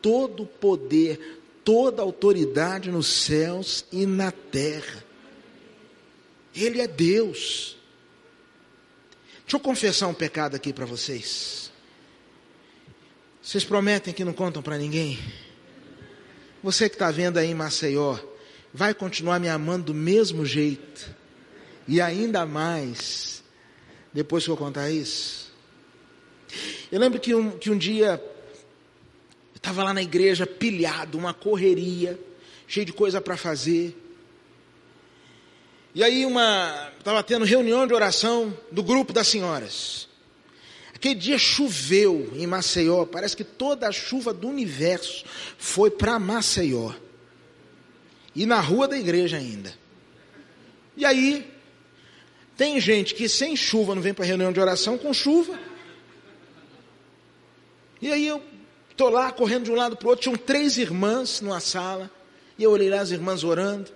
todo 0.00 0.46
poder, 0.46 1.42
toda 1.64 2.00
autoridade 2.00 2.90
nos 2.90 3.08
céus 3.08 3.84
e 3.90 4.06
na 4.06 4.30
terra. 4.30 5.04
Ele 6.54 6.80
é 6.80 6.86
Deus. 6.86 7.76
Deixa 9.42 9.56
eu 9.56 9.60
confessar 9.60 10.06
um 10.06 10.14
pecado 10.14 10.54
aqui 10.54 10.72
para 10.72 10.86
vocês. 10.86 11.72
Vocês 13.42 13.64
prometem 13.64 14.14
que 14.14 14.24
não 14.24 14.32
contam 14.32 14.62
para 14.62 14.78
ninguém? 14.78 15.18
Você 16.62 16.88
que 16.88 16.94
está 16.94 17.10
vendo 17.10 17.38
aí 17.38 17.50
em 17.50 17.54
Maceió, 17.54 18.18
vai 18.72 18.94
continuar 18.94 19.38
me 19.38 19.48
amando 19.48 19.86
do 19.86 19.94
mesmo 19.94 20.44
jeito, 20.44 21.14
e 21.86 22.00
ainda 22.00 22.44
mais, 22.44 23.42
depois 24.12 24.44
que 24.44 24.50
eu 24.50 24.56
contar 24.56 24.90
isso. 24.90 25.52
Eu 26.90 26.98
lembro 27.00 27.20
que 27.20 27.34
um, 27.34 27.58
que 27.58 27.70
um 27.70 27.78
dia 27.78 28.22
estava 29.54 29.82
lá 29.82 29.92
na 29.92 30.02
igreja 30.02 30.46
pilhado, 30.46 31.18
uma 31.18 31.34
correria, 31.34 32.18
cheio 32.66 32.86
de 32.86 32.92
coisa 32.92 33.20
para 33.20 33.36
fazer. 33.36 33.96
E 35.94 36.02
aí 36.02 36.24
uma 36.24 36.92
estava 36.98 37.22
tendo 37.22 37.44
reunião 37.44 37.86
de 37.86 37.94
oração 37.94 38.56
do 38.70 38.82
grupo 38.82 39.12
das 39.12 39.28
senhoras. 39.28 40.08
Aquele 40.94 41.14
dia 41.14 41.38
choveu 41.38 42.32
em 42.34 42.46
Maceió, 42.46 43.04
parece 43.04 43.36
que 43.36 43.44
toda 43.44 43.88
a 43.88 43.92
chuva 43.92 44.32
do 44.34 44.48
universo 44.48 45.24
foi 45.56 45.90
para 45.90 46.18
Maceió. 46.18 46.92
E 48.38 48.46
na 48.46 48.60
rua 48.60 48.86
da 48.86 48.96
igreja 48.96 49.36
ainda. 49.36 49.74
E 50.96 51.04
aí 51.04 51.52
tem 52.56 52.80
gente 52.80 53.14
que 53.14 53.28
sem 53.28 53.56
chuva 53.56 53.94
não 53.94 54.02
vem 54.02 54.14
para 54.14 54.24
reunião 54.24 54.52
de 54.52 54.60
oração 54.60 54.96
com 54.96 55.12
chuva. 55.12 55.58
E 58.00 58.12
aí 58.12 58.26
eu 58.26 58.42
Estou 58.98 59.10
lá 59.10 59.30
correndo 59.30 59.62
de 59.62 59.70
um 59.70 59.76
lado 59.76 59.96
para 59.96 60.06
o 60.06 60.10
outro, 60.10 60.24
tinham 60.24 60.36
três 60.36 60.76
irmãs 60.76 61.40
numa 61.40 61.60
sala, 61.60 62.10
e 62.58 62.64
eu 62.64 62.72
olhei 62.72 62.90
lá 62.90 62.98
as 62.98 63.12
irmãs 63.12 63.44
orando. 63.44 63.92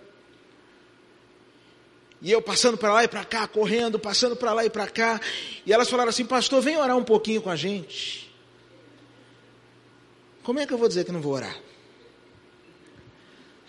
E 2.21 2.31
eu 2.31 2.41
passando 2.41 2.79
para 2.79 2.93
lá 2.93 3.03
e 3.03 3.09
para 3.09 3.25
cá, 3.25 3.49
correndo, 3.49 3.99
passando 3.99 4.37
para 4.37 4.53
lá 4.53 4.65
e 4.65 4.71
para 4.71 4.87
cá. 4.87 5.21
E 5.67 5.73
elas 5.73 5.91
falaram 5.91 6.11
assim: 6.11 6.25
Pastor, 6.25 6.63
vem 6.63 6.77
orar 6.77 6.97
um 6.97 7.03
pouquinho 7.03 7.43
com 7.43 7.51
a 7.51 7.57
gente. 7.57 8.33
Como 10.45 10.61
é 10.61 10.67
que 10.67 10.73
eu 10.73 10.79
vou 10.79 10.87
dizer 10.87 11.05
que 11.05 11.11
não 11.11 11.21
vou 11.21 11.33
orar? 11.33 11.59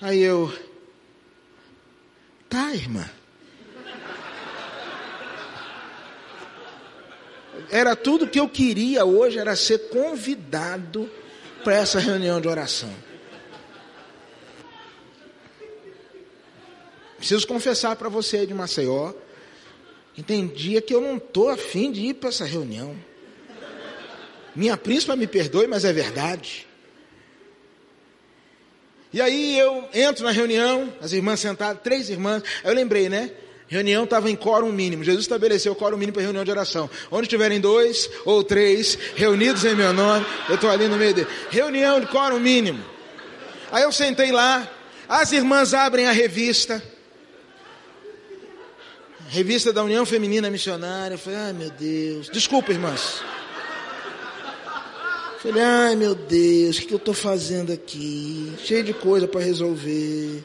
Aí 0.01 0.21
eu. 0.21 0.53
Tá, 2.49 2.73
irmã. 2.73 3.09
Era 7.69 7.95
tudo 7.95 8.27
que 8.27 8.39
eu 8.39 8.47
queria 8.47 9.05
hoje, 9.05 9.39
era 9.39 9.55
ser 9.55 9.89
convidado 9.89 11.09
para 11.63 11.75
essa 11.75 11.99
reunião 11.99 12.39
de 12.39 12.47
oração. 12.47 12.93
Preciso 17.17 17.47
confessar 17.47 17.95
para 17.95 18.09
você 18.09 18.45
de 18.45 18.53
Maceió, 18.53 19.13
que 20.13 20.21
tem 20.21 20.45
dia 20.45 20.81
que 20.81 20.93
eu 20.93 20.99
não 20.99 21.17
estou 21.17 21.49
afim 21.49 21.91
de 21.91 22.01
ir 22.01 22.15
para 22.15 22.29
essa 22.29 22.45
reunião. 22.45 22.95
Minha 24.55 24.77
príncipa 24.77 25.15
me 25.15 25.25
perdoe, 25.25 25.65
mas 25.65 25.85
é 25.85 25.93
verdade. 25.93 26.67
E 29.13 29.21
aí 29.21 29.59
eu 29.59 29.87
entro 29.93 30.25
na 30.25 30.31
reunião, 30.31 30.91
as 30.99 31.13
irmãs 31.13 31.39
sentadas, 31.39 31.83
três 31.83 32.09
irmãs, 32.09 32.41
aí 32.63 32.71
eu 32.71 32.75
lembrei, 32.75 33.07
né? 33.07 33.29
Reunião 33.67 34.03
estava 34.03 34.29
em 34.29 34.35
quórum 34.35 34.71
mínimo. 34.71 35.03
Jesus 35.03 35.23
estabeleceu 35.23 35.71
o 35.73 35.75
quórum 35.75 35.97
mínimo 35.97 36.13
para 36.13 36.23
reunião 36.23 36.43
de 36.43 36.51
oração. 36.51 36.89
Onde 37.09 37.27
tiverem 37.27 37.59
dois 37.59 38.09
ou 38.25 38.43
três 38.43 38.97
reunidos 39.15 39.63
em 39.65 39.75
meu 39.75 39.93
nome, 39.93 40.25
eu 40.49 40.55
estou 40.55 40.69
ali 40.69 40.87
no 40.87 40.97
meio 40.97 41.13
dele. 41.13 41.27
Reunião 41.49 41.99
de 41.99 42.07
quórum 42.07 42.39
mínimo. 42.39 42.83
Aí 43.71 43.83
eu 43.83 43.91
sentei 43.91 44.31
lá, 44.31 44.69
as 45.07 45.31
irmãs 45.31 45.73
abrem 45.73 46.05
a 46.07 46.11
revista. 46.11 46.81
Revista 49.29 49.73
da 49.73 49.83
União 49.83 50.05
Feminina 50.05 50.49
Missionária. 50.49 51.15
Eu 51.15 51.19
falei, 51.19 51.39
ai 51.39 51.53
meu 51.53 51.71
Deus. 51.71 52.29
Desculpa, 52.29 52.71
irmãs. 52.71 53.23
Falei, 55.43 55.61
ai 55.61 55.95
meu 55.97 56.15
Deus, 56.15 56.77
o 56.77 56.87
que, 56.87 56.93
eu 56.93 56.97
estou 56.97 57.13
fazendo 57.13 57.73
aqui? 57.73 58.53
Cheio 58.63 58.81
de 58.81 58.93
coisa 58.93 59.27
para 59.27 59.41
resolver. 59.41 60.41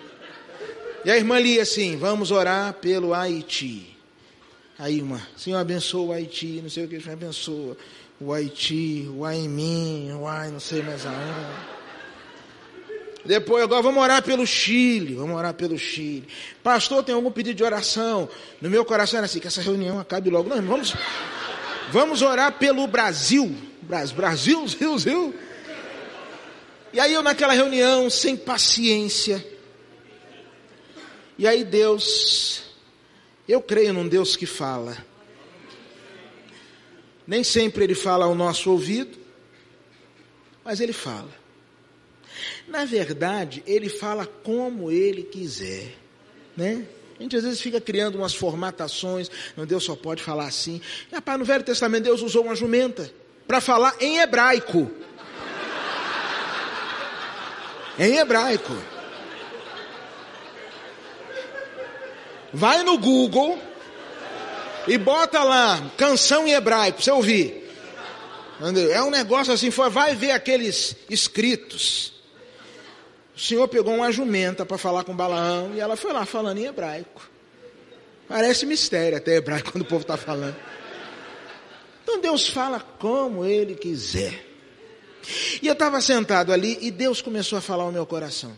E 1.04 1.10
a 1.10 1.16
irmã 1.16 1.38
lia 1.38 1.62
assim: 1.62 1.96
Vamos 1.96 2.32
orar 2.32 2.72
pelo 2.74 3.14
Haiti. 3.14 3.96
Aí, 4.76 4.96
irmã, 4.96 5.22
Senhor 5.36 5.56
abençoa 5.56 6.06
o 6.06 6.12
Haiti, 6.12 6.58
não 6.60 6.68
sei 6.68 6.84
o 6.84 6.88
que, 6.88 6.98
Senhor 6.98 7.12
abençoa 7.12 7.76
o 8.20 8.32
Haiti, 8.32 9.08
o 9.14 9.24
Aimin, 9.24 10.10
o 10.14 10.26
Ai, 10.26 10.50
não 10.50 10.58
sei 10.58 10.82
mais 10.82 11.06
aonde. 11.06 11.78
Depois, 13.24 13.62
agora 13.62 13.82
vamos 13.82 14.02
orar 14.02 14.20
pelo 14.20 14.44
Chile, 14.44 15.14
vamos 15.14 15.36
orar 15.36 15.54
pelo 15.54 15.78
Chile. 15.78 16.26
Pastor, 16.60 17.04
tem 17.04 17.14
algum 17.14 17.30
pedido 17.30 17.54
de 17.54 17.62
oração? 17.62 18.28
No 18.60 18.68
meu 18.68 18.84
coração 18.84 19.18
era 19.18 19.26
assim, 19.26 19.38
que 19.38 19.46
essa 19.46 19.62
reunião 19.62 20.00
acabe 20.00 20.28
logo. 20.28 20.48
Não, 20.48 20.60
vamos, 20.60 20.92
vamos 21.92 22.20
orar 22.20 22.58
pelo 22.58 22.84
Brasil. 22.88 23.67
Brasil, 23.88 24.14
Brasil, 24.14 24.66
Brasil. 24.78 25.34
E 26.92 27.00
aí 27.00 27.14
eu 27.14 27.22
naquela 27.22 27.54
reunião, 27.54 28.10
sem 28.10 28.36
paciência, 28.36 29.44
e 31.38 31.46
aí 31.46 31.64
Deus, 31.64 32.64
eu 33.48 33.62
creio 33.62 33.94
num 33.94 34.06
Deus 34.06 34.36
que 34.36 34.44
fala. 34.44 34.96
Nem 37.26 37.42
sempre 37.42 37.84
ele 37.84 37.94
fala 37.94 38.26
ao 38.26 38.34
nosso 38.34 38.70
ouvido, 38.70 39.16
mas 40.64 40.80
ele 40.80 40.92
fala. 40.92 41.30
Na 42.66 42.84
verdade, 42.84 43.62
ele 43.66 43.88
fala 43.88 44.26
como 44.26 44.90
ele 44.90 45.22
quiser, 45.22 45.94
né? 46.56 46.86
A 47.18 47.22
gente 47.22 47.36
às 47.36 47.44
vezes 47.44 47.60
fica 47.60 47.80
criando 47.80 48.16
umas 48.16 48.34
formatações, 48.34 49.30
não, 49.56 49.66
Deus 49.66 49.84
só 49.84 49.96
pode 49.96 50.22
falar 50.22 50.46
assim. 50.46 50.80
E, 51.10 51.14
rapaz, 51.14 51.38
no 51.38 51.44
Velho 51.44 51.64
Testamento 51.64 52.04
Deus 52.04 52.22
usou 52.22 52.44
uma 52.44 52.54
jumenta 52.54 53.10
para 53.48 53.62
falar 53.62 53.96
em 53.98 54.18
hebraico. 54.18 54.90
em 57.98 58.18
hebraico. 58.18 58.76
Vai 62.52 62.82
no 62.82 62.96
Google 62.98 63.58
e 64.86 64.96
bota 64.96 65.42
lá 65.42 65.90
canção 65.96 66.46
em 66.46 66.52
hebraico 66.52 66.98
para 66.98 67.04
você 67.04 67.10
ouvir. 67.10 67.68
É 68.92 69.02
um 69.02 69.10
negócio 69.10 69.52
assim, 69.52 69.70
vai 69.70 70.14
ver 70.14 70.32
aqueles 70.32 70.94
escritos. 71.08 72.12
O 73.34 73.40
Senhor 73.40 73.66
pegou 73.66 73.94
uma 73.94 74.12
jumenta 74.12 74.66
para 74.66 74.76
falar 74.76 75.04
com 75.04 75.16
Balaão 75.16 75.72
e 75.74 75.80
ela 75.80 75.96
foi 75.96 76.12
lá 76.12 76.26
falando 76.26 76.58
em 76.58 76.66
hebraico. 76.66 77.28
Parece 78.28 78.66
mistério 78.66 79.16
até 79.16 79.36
hebraico 79.36 79.72
quando 79.72 79.82
o 79.82 79.86
povo 79.86 80.02
está 80.02 80.16
falando. 80.16 80.56
Deus 82.28 82.46
fala 82.46 82.78
como 82.78 83.42
Ele 83.42 83.74
quiser. 83.74 84.44
E 85.62 85.66
eu 85.66 85.72
estava 85.72 85.98
sentado 86.00 86.52
ali 86.52 86.76
e 86.82 86.90
Deus 86.90 87.22
começou 87.22 87.58
a 87.58 87.62
falar 87.62 87.84
ao 87.84 87.92
meu 87.92 88.04
coração. 88.04 88.54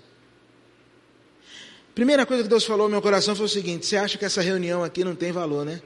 Primeira 1.95 2.27
coisa 2.27 2.43
que 2.43 2.49
Deus 2.49 2.65
falou 2.65 2.85
ao 2.85 2.91
meu 2.91 3.01
coração 3.01 3.37
foi 3.37 3.47
o 3.47 3.49
seguinte: 3.49 3.87
você 3.87 3.97
acha 3.97 4.19
que 4.19 4.25
essa 4.25 4.43
reunião 4.43 4.83
aqui 4.83 5.05
não 5.05 5.15
tem 5.15 5.31
valor, 5.31 5.65
né? 5.65 5.81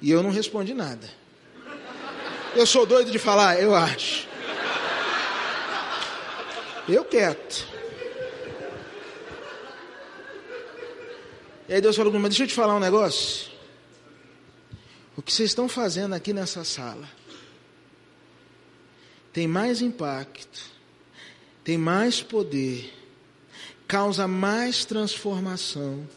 E 0.00 0.10
eu 0.10 0.22
não 0.22 0.30
respondi 0.30 0.72
nada. 0.72 1.10
Eu 2.56 2.66
sou 2.66 2.86
doido 2.86 3.10
de 3.10 3.18
falar, 3.18 3.60
eu 3.60 3.74
acho. 3.74 4.26
Eu 6.88 7.04
quieto. 7.04 7.66
E 11.68 11.74
aí 11.74 11.80
Deus 11.82 11.96
falou 11.96 12.10
comigo, 12.10 12.28
deixa 12.28 12.44
eu 12.44 12.48
te 12.48 12.54
falar 12.54 12.76
um 12.76 12.80
negócio. 12.80 13.53
O 15.16 15.22
que 15.22 15.32
vocês 15.32 15.50
estão 15.50 15.68
fazendo 15.68 16.14
aqui 16.14 16.32
nessa 16.32 16.64
sala 16.64 17.08
tem 19.32 19.48
mais 19.48 19.82
impacto, 19.82 20.60
tem 21.62 21.76
mais 21.76 22.22
poder, 22.22 22.92
causa 23.86 24.28
mais 24.28 24.84
transformação 24.84 26.08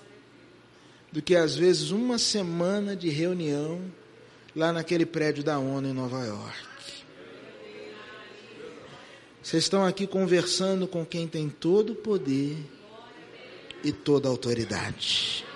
do 1.11 1.21
que 1.21 1.35
às 1.35 1.55
vezes 1.55 1.91
uma 1.91 2.17
semana 2.17 2.95
de 2.95 3.09
reunião 3.09 3.81
lá 4.55 4.73
naquele 4.73 5.05
prédio 5.05 5.43
da 5.43 5.57
ONU 5.57 5.87
em 5.87 5.93
Nova 5.93 6.23
York. 6.25 6.67
Vocês 9.41 9.63
estão 9.63 9.85
aqui 9.85 10.05
conversando 10.05 10.87
com 10.87 11.05
quem 11.05 11.27
tem 11.27 11.49
todo 11.49 11.93
o 11.93 11.95
poder 11.95 12.57
e 13.83 13.91
toda 13.91 14.27
a 14.27 14.31
autoridade. 14.31 15.46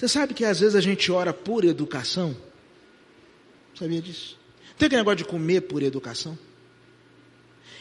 Você 0.00 0.08
sabe 0.08 0.32
que 0.32 0.46
às 0.46 0.60
vezes 0.60 0.74
a 0.74 0.80
gente 0.80 1.12
ora 1.12 1.30
por 1.30 1.62
educação? 1.62 2.34
Sabia 3.78 4.00
disso? 4.00 4.38
Tem 4.78 4.86
aquele 4.86 5.02
negócio 5.02 5.18
de 5.18 5.24
comer 5.26 5.60
por 5.60 5.82
educação? 5.82 6.38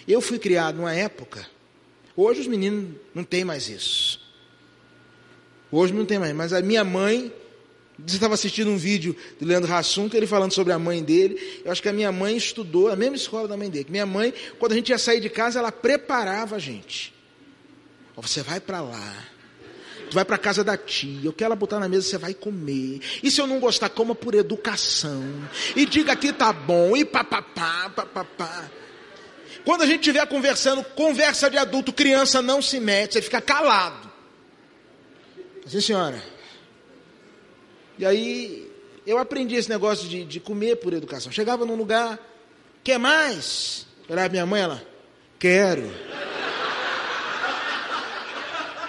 Eu 0.06 0.20
fui 0.20 0.38
criado 0.38 0.76
numa 0.76 0.94
época, 0.94 1.48
hoje 2.18 2.42
os 2.42 2.48
meninos 2.48 2.94
não 3.16 3.24
têm 3.24 3.46
mais 3.46 3.70
isso. 3.70 4.20
Hoje 5.72 5.94
não 5.94 6.06
tem 6.06 6.20
mais, 6.20 6.36
mas 6.36 6.52
a 6.52 6.62
minha 6.62 6.84
mãe, 6.84 7.32
você 7.98 8.16
estava 8.16 8.34
assistindo 8.34 8.70
um 8.70 8.78
vídeo 8.78 9.16
do 9.40 9.46
Leandro 9.46 9.74
Hassum, 9.74 10.10
que 10.10 10.18
ele 10.18 10.28
falando 10.28 10.52
sobre 10.52 10.74
a 10.74 10.80
mãe 10.80 11.02
dele. 11.02 11.62
Eu 11.64 11.72
acho 11.72 11.82
que 11.82 11.88
a 11.88 11.94
minha 11.94 12.12
mãe 12.12 12.36
estudou 12.36 12.90
a 12.90 12.98
mesma 12.98 13.16
escola 13.16 13.48
da 13.48 13.56
mãe 13.56 13.70
dele. 13.70 13.88
Minha 13.90 14.06
mãe, 14.06 14.34
quando 14.60 14.74
a 14.74 14.76
gente 14.76 14.90
ia 14.90 14.98
sair 14.98 15.22
de 15.22 15.30
casa, 15.30 15.60
ela 15.60 15.72
preparava 15.72 16.58
a 16.58 16.60
gente. 16.60 17.14
Você 18.18 18.44
vai 18.44 18.60
para 18.60 18.82
lá. 18.82 19.39
Tu 20.10 20.16
vai 20.16 20.26
para 20.26 20.38
casa 20.38 20.64
da 20.64 20.76
tia, 20.76 21.30
o 21.30 21.34
que 21.34 21.44
ela 21.44 21.56
botar 21.56 21.80
na 21.80 21.88
mesa 21.88 22.08
você 22.08 22.18
vai 22.18 22.34
comer. 22.34 23.00
E 23.22 23.30
se 23.30 23.40
eu 23.40 23.46
não 23.46 23.60
gostar, 23.60 23.90
coma 23.90 24.16
por 24.16 24.34
educação. 24.34 25.24
E 25.76 25.86
diga 25.86 26.16
que 26.16 26.34
tá 26.34 26.52
bom, 26.52 26.98
e 26.98 27.06
papapá, 27.06 27.90
papapá. 27.96 28.70
Quando 29.64 29.84
a 29.84 29.86
gente 29.86 30.00
estiver 30.00 30.26
conversando, 30.28 30.84
conversa 30.84 31.50
de 31.50 31.58
adulto, 31.58 31.94
criança 31.94 32.42
não 32.42 32.62
se 32.62 32.80
mete, 32.80 33.14
você 33.14 33.22
fica 33.22 33.40
calado. 33.40 34.10
Sim, 35.68 35.82
senhora. 35.82 36.22
E 37.98 38.06
aí, 38.06 38.72
eu 39.06 39.20
aprendi 39.20 39.56
esse 39.56 39.70
negócio 39.70 40.08
de, 40.08 40.24
de 40.26 40.40
comer 40.40 40.78
por 40.78 40.94
educação. 40.94 41.32
Chegava 41.32 41.66
num 41.66 41.76
lugar, 41.76 42.18
quer 42.84 42.98
mais? 42.98 43.86
Era 44.08 44.28
minha 44.28 44.46
mãe, 44.46 44.62
ela, 44.62 44.84
quero. 45.38 45.92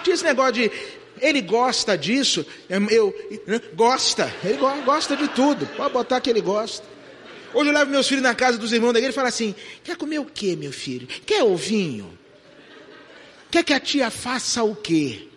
Tinha 0.03 0.15
esse 0.15 0.23
negócio 0.23 0.53
de, 0.53 0.71
ele 1.21 1.41
gosta 1.41 1.97
disso, 1.97 2.45
eu, 2.89 3.13
gosta, 3.75 4.33
ele 4.43 4.57
gosta 4.83 5.15
de 5.15 5.27
tudo, 5.29 5.67
pode 5.77 5.93
botar 5.93 6.19
que 6.19 6.29
ele 6.29 6.41
gosta. 6.41 6.85
Hoje 7.53 7.69
eu 7.69 7.73
levo 7.73 7.91
meus 7.91 8.07
filhos 8.07 8.23
na 8.23 8.33
casa 8.33 8.57
dos 8.57 8.71
irmãos 8.73 8.93
da 8.93 8.99
igreja 8.99 9.13
e 9.13 9.15
falo 9.15 9.27
assim: 9.27 9.53
quer 9.83 9.95
comer 9.95 10.19
o 10.19 10.25
que, 10.25 10.55
meu 10.55 10.71
filho? 10.71 11.07
Quer 11.25 11.43
ovinho? 11.43 12.17
Quer 13.51 13.63
que 13.63 13.73
a 13.73 13.79
tia 13.79 14.09
faça 14.09 14.63
o 14.63 14.75
quê? 14.75 15.27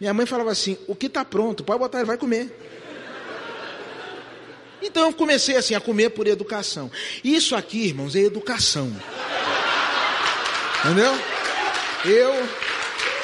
Minha 0.00 0.12
mãe 0.12 0.26
falava 0.26 0.50
assim: 0.50 0.76
o 0.86 0.94
que 0.94 1.06
está 1.06 1.24
pronto, 1.24 1.64
pode 1.64 1.78
botar, 1.78 1.98
ele 1.98 2.06
vai 2.06 2.18
comer. 2.18 2.52
Então 4.82 5.06
eu 5.06 5.12
comecei 5.14 5.56
assim 5.56 5.74
a 5.74 5.80
comer 5.80 6.10
por 6.10 6.26
educação. 6.26 6.90
Isso 7.22 7.56
aqui, 7.56 7.86
irmãos, 7.86 8.14
é 8.14 8.20
educação. 8.20 8.92
Entendeu? 10.84 11.12
Eu 12.04 12.48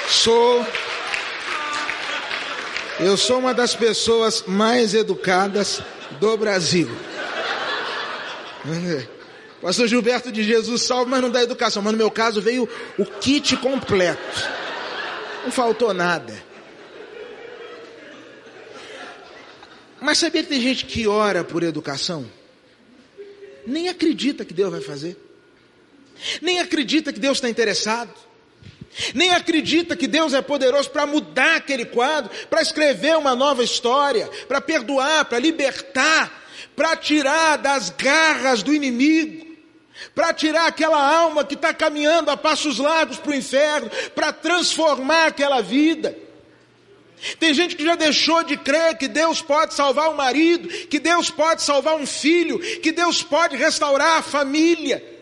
sou 0.09 0.65
eu 3.01 3.17
sou 3.17 3.39
uma 3.39 3.55
das 3.55 3.75
pessoas 3.75 4.45
mais 4.47 4.95
educadas 4.95 5.83
do 6.21 6.37
Brasil. 6.37 6.89
Pastor 9.63 9.89
Gilberto 9.89 10.31
de 10.31 10.43
Jesus 10.43 10.83
salve, 10.83 11.11
mas 11.11 11.23
não 11.23 11.31
dá 11.31 11.43
educação. 11.43 11.83
Mas 11.83 11.93
no 11.93 11.99
meu 11.99 12.11
caso 12.11 12.41
veio 12.41 12.69
o 12.99 13.05
kit 13.07 13.57
completo. 13.57 14.49
Não 15.45 15.51
faltou 15.51 15.95
nada. 15.95 16.51
Mas 20.01 20.19
sabia 20.19 20.43
que 20.43 20.49
tem 20.49 20.61
gente 20.61 20.87
que 20.87 21.07
ora 21.07 21.43
por 21.45 21.63
educação? 21.63 22.27
Nem 23.67 23.89
acredita 23.89 24.45
que 24.45 24.55
Deus 24.55 24.71
vai 24.71 24.81
fazer. 24.81 25.17
Nem 26.41 26.61
acredita 26.61 27.13
que 27.13 27.21
Deus 27.21 27.39
está 27.39 27.49
interessado. 27.49 28.13
Nem 29.15 29.31
acredita 29.31 29.97
que 29.97 30.07
Deus 30.07 30.35
é 30.35 30.43
poderoso 30.43 30.91
para 30.91 31.07
mudar 31.07 31.57
aquele 31.57 31.85
quadro, 31.85 32.31
para 32.49 32.61
escrever 32.61 33.17
uma 33.17 33.37
nova 33.37 33.63
história, 33.63 34.29
para 34.49 34.61
perdoar, 34.61 35.25
para 35.27 35.39
libertar, 35.39 36.43
para 36.75 36.97
tirar 36.97 37.57
das 37.57 37.91
garras 37.91 38.63
do 38.63 38.75
inimigo, 38.75 39.47
para 40.15 40.33
tirar 40.33 40.67
aquela 40.67 40.99
alma 40.99 41.45
que 41.45 41.55
está 41.55 41.73
caminhando 41.73 42.31
a 42.31 42.37
passos 42.37 42.79
largos 42.79 43.19
para 43.19 43.31
o 43.31 43.35
inferno, 43.35 43.91
para 44.15 44.33
transformar 44.33 45.27
aquela 45.27 45.61
vida. 45.61 46.17
Tem 47.39 47.53
gente 47.53 47.77
que 47.77 47.85
já 47.85 47.95
deixou 47.95 48.43
de 48.43 48.57
crer 48.57 48.97
que 48.97 49.07
Deus 49.07 49.43
pode 49.43 49.75
salvar 49.75 50.11
o 50.11 50.17
marido, 50.17 50.69
que 50.87 50.99
Deus 50.99 51.31
pode 51.31 51.63
salvar 51.63 51.97
um 51.97 52.07
filho, 52.07 52.59
que 52.81 52.91
Deus 52.93 53.23
pode 53.23 53.57
restaurar 53.57 54.19
a 54.19 54.23
família. 54.23 55.20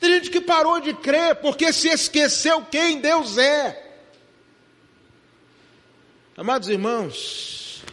Tem 0.00 0.14
gente 0.14 0.30
que 0.30 0.40
parou 0.40 0.80
de 0.80 0.94
crer 0.94 1.36
porque 1.36 1.72
se 1.72 1.88
esqueceu 1.88 2.62
quem 2.62 3.00
Deus 3.00 3.38
é. 3.38 3.80
Amados 6.36 6.68
irmãos, 6.68 7.84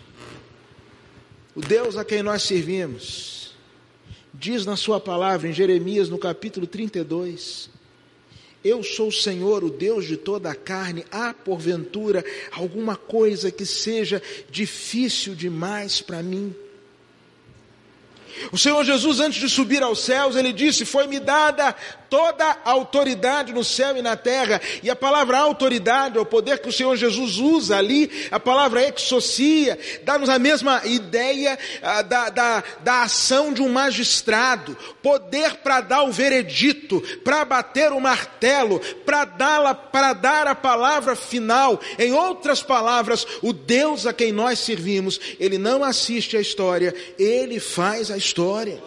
o 1.54 1.62
Deus 1.62 1.96
a 1.96 2.04
quem 2.04 2.24
nós 2.24 2.42
servimos, 2.44 3.54
diz 4.34 4.66
na 4.66 4.76
Sua 4.76 5.00
palavra 5.00 5.48
em 5.48 5.54
Jeremias, 5.54 6.10
no 6.10 6.18
capítulo 6.18 6.66
32, 6.66 7.70
eu 8.64 8.84
sou 8.84 9.08
o 9.08 9.12
Senhor, 9.12 9.64
o 9.64 9.70
Deus 9.70 10.06
de 10.06 10.18
toda 10.18 10.50
a 10.52 10.56
carne. 10.56 11.04
Há, 11.12 11.34
porventura, 11.34 12.24
alguma 12.52 12.96
coisa 12.96 13.52
que 13.52 13.66
seja 13.66 14.22
difícil 14.50 15.34
demais 15.34 16.00
para 16.00 16.22
mim? 16.22 16.56
O 18.52 18.58
Senhor 18.58 18.84
Jesus, 18.84 19.20
antes 19.20 19.40
de 19.40 19.50
subir 19.50 19.84
aos 19.84 20.04
céus, 20.04 20.36
ele 20.36 20.54
disse: 20.54 20.86
Foi-me 20.86 21.20
dada 21.20 21.76
toda 22.12 22.46
a 22.46 22.72
autoridade 22.72 23.54
no 23.54 23.64
céu 23.64 23.96
e 23.96 24.02
na 24.02 24.18
terra. 24.18 24.60
E 24.84 24.90
a 24.90 24.96
palavra 24.96 25.38
autoridade, 25.38 26.18
é 26.18 26.22
o 26.22 26.26
poder 26.26 26.60
que 26.60 26.68
o 26.68 26.72
Senhor 26.72 26.98
Jesus 26.98 27.38
usa 27.38 27.78
ali, 27.78 28.28
a 28.30 28.40
palavra 28.40 28.84
exocia, 28.84 29.80
dá-nos 30.04 30.28
a 30.28 30.38
mesma 30.38 30.82
ideia 30.84 31.58
ah, 31.82 32.02
da, 32.02 32.30
da, 32.30 32.64
da 32.82 33.04
ação 33.04 33.54
de 33.54 33.62
um 33.62 33.70
magistrado, 33.70 34.78
poder 35.02 35.56
para 35.58 35.80
dar 35.80 36.04
o 36.04 36.12
veredito, 36.12 37.02
para 37.24 37.46
bater 37.46 37.94
o 37.94 38.02
martelo, 38.02 38.82
para 39.06 39.22
para 39.92 40.14
dar 40.14 40.48
a 40.48 40.56
palavra 40.56 41.16
final. 41.16 41.80
Em 41.98 42.12
outras 42.12 42.62
palavras, 42.62 43.26
o 43.42 43.54
Deus 43.54 44.06
a 44.06 44.12
quem 44.12 44.34
nós 44.34 44.60
servimos, 44.60 45.20
ele 45.40 45.58
não 45.58 45.84
assiste 45.84 46.36
a 46.36 46.42
história, 46.42 46.94
ele 47.18 47.60
faz 47.60 48.12
a 48.12 48.18
história. 48.22 48.82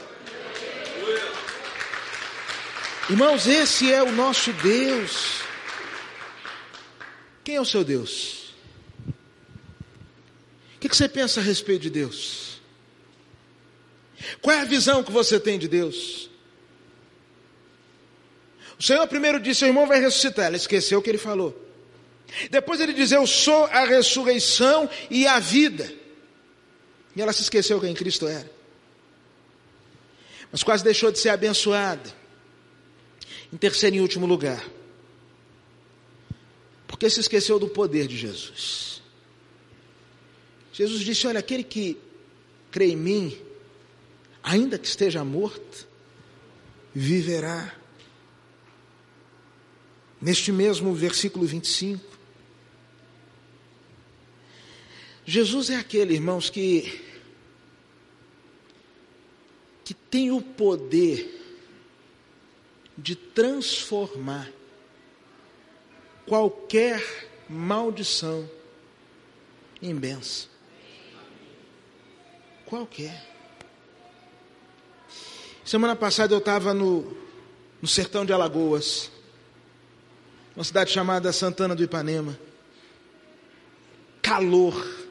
Irmãos, 3.11 3.47
esse 3.47 3.93
é 3.93 4.03
o 4.03 4.11
nosso 4.11 4.53
Deus. 4.55 5.43
Quem 7.43 7.57
é 7.57 7.61
o 7.61 7.65
seu 7.65 7.85
Deus? 7.85 8.55
O 10.77 10.79
que 10.81 10.89
você 10.89 11.09
pensa 11.09 11.41
a 11.41 11.43
respeito 11.43 11.83
de 11.83 11.91
Deus? 11.91 12.61
Qual 14.41 14.57
é 14.57 14.61
a 14.61 14.65
visão 14.65 15.03
que 15.03 15.13
você 15.13 15.39
tem 15.39 15.59
de 15.59 15.69
Deus? 15.69 16.31
O 18.79 18.83
Senhor 18.83 19.07
primeiro 19.07 19.39
disse: 19.39 19.61
Seu 19.61 19.69
irmão 19.69 19.87
vai 19.87 20.01
ressuscitar. 20.01 20.47
Ela 20.47 20.57
esqueceu 20.57 20.99
o 20.99 21.03
que 21.03 21.11
ele 21.11 21.19
falou. 21.19 21.55
Depois 22.51 22.81
ele 22.81 22.93
diz: 22.93 23.13
Eu 23.13 23.27
sou 23.27 23.65
a 23.67 23.85
ressurreição 23.85 24.89
e 25.11 25.27
a 25.27 25.39
vida. 25.39 25.93
E 27.15 27.23
ela 27.23 27.33
se 27.33 27.43
esqueceu 27.43 27.81
quem 27.81 27.95
Cristo 27.95 28.27
era. 28.27 28.51
Mas 30.55 30.63
quase 30.63 30.85
deixou 30.85 31.11
de 31.11 31.19
ser 31.19 31.31
abençoada. 31.31 32.15
Em 33.53 33.57
terceiro 33.57 33.97
e 33.97 34.01
último 34.01 34.25
lugar, 34.25 34.65
porque 36.87 37.11
se 37.11 37.19
esqueceu 37.19 37.59
do 37.59 37.67
poder 37.67 38.07
de 38.07 38.17
Jesus. 38.17 39.03
Jesus 40.73 41.01
disse: 41.01 41.27
Olha, 41.27 41.41
aquele 41.41 41.65
que 41.65 41.99
crê 42.71 42.93
em 42.93 42.97
mim, 42.97 43.37
ainda 44.45 44.79
que 44.79 44.87
esteja 44.87 45.25
morto, 45.25 45.89
viverá. 46.95 47.75
Neste 50.23 50.53
mesmo 50.53 50.95
versículo 50.95 51.45
25. 51.45 52.17
Jesus 55.27 55.71
é 55.71 55.75
aquele, 55.75 56.15
irmãos, 56.15 56.49
que 56.49 57.04
que 59.85 59.93
tem 59.93 60.31
o 60.31 60.41
poder 60.41 61.43
de 62.97 63.15
transformar 63.15 64.51
qualquer 66.27 67.29
maldição 67.49 68.49
em 69.83 69.95
benção. 69.95 70.49
Qualquer. 72.65 73.31
Semana 75.65 75.95
passada 75.95 76.35
eu 76.35 76.39
estava 76.39 76.73
no, 76.73 77.17
no 77.83 77.89
sertão 77.89 78.25
de 78.25 78.33
Alagoas, 78.33 79.11
uma 80.57 80.65
cidade 80.65 80.91
chamada 80.91 81.33
Santana 81.33 81.75
do 81.75 81.83
Ipanema. 81.83 82.39
Calor. 84.23 85.05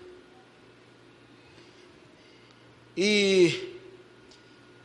E 2.96 3.73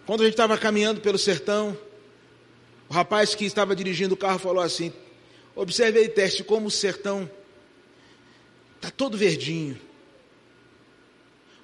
quando 0.09 0.23
a 0.23 0.25
gente 0.25 0.33
estava 0.33 0.57
caminhando 0.57 1.03
pelo 1.03 1.19
sertão, 1.19 1.77
o 2.89 2.95
rapaz 2.95 3.35
que 3.35 3.45
estava 3.45 3.77
dirigindo 3.77 4.15
o 4.15 4.17
carro 4.17 4.39
falou 4.39 4.63
assim: 4.63 4.91
Observe 5.55 5.99
aí, 5.99 6.09
teste, 6.09 6.43
como 6.43 6.69
o 6.69 6.71
sertão 6.71 7.31
está 8.77 8.91
todo 8.91 9.19
verdinho. 9.19 9.79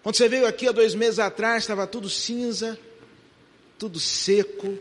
Quando 0.02 0.16
você 0.16 0.28
veio 0.28 0.46
aqui 0.46 0.68
há 0.68 0.72
dois 0.72 0.94
meses 0.94 1.18
atrás, 1.18 1.62
estava 1.62 1.87
tudo 1.87 2.11
cinza, 2.11 2.78
tudo 3.78 3.98
seco, 3.98 4.78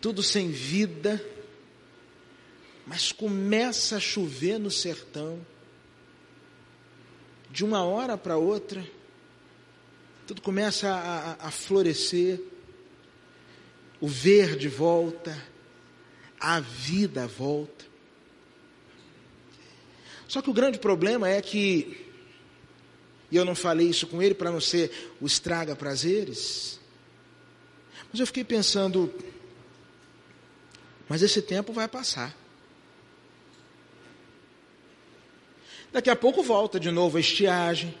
tudo 0.00 0.20
sem 0.20 0.50
vida. 0.50 1.24
Mas 2.84 3.12
começa 3.12 3.98
a 3.98 4.00
chover 4.00 4.58
no 4.58 4.72
sertão, 4.72 5.46
de 7.52 7.64
uma 7.64 7.84
hora 7.84 8.18
para 8.18 8.36
outra, 8.36 8.84
tudo 10.26 10.42
começa 10.42 10.88
a, 10.88 11.30
a, 11.34 11.36
a 11.46 11.50
florescer 11.52 12.40
o 14.00 14.08
verde 14.08 14.68
volta, 14.68 15.36
a 16.38 16.60
vida 16.60 17.26
volta. 17.26 17.84
Só 20.28 20.42
que 20.42 20.50
o 20.50 20.54
grande 20.54 20.78
problema 20.78 21.28
é 21.28 21.40
que, 21.40 22.06
e 23.30 23.36
eu 23.36 23.44
não 23.44 23.54
falei 23.54 23.88
isso 23.88 24.06
com 24.06 24.22
ele 24.22 24.34
para 24.34 24.50
não 24.50 24.60
ser 24.60 25.12
o 25.20 25.26
estraga 25.26 25.76
prazeres, 25.76 26.80
mas 28.10 28.20
eu 28.20 28.26
fiquei 28.26 28.44
pensando, 28.44 29.12
mas 31.08 31.22
esse 31.22 31.42
tempo 31.42 31.72
vai 31.72 31.88
passar. 31.88 32.36
Daqui 35.92 36.10
a 36.10 36.16
pouco 36.16 36.42
volta 36.42 36.80
de 36.80 36.90
novo 36.90 37.16
a 37.16 37.20
estiagem, 37.20 37.94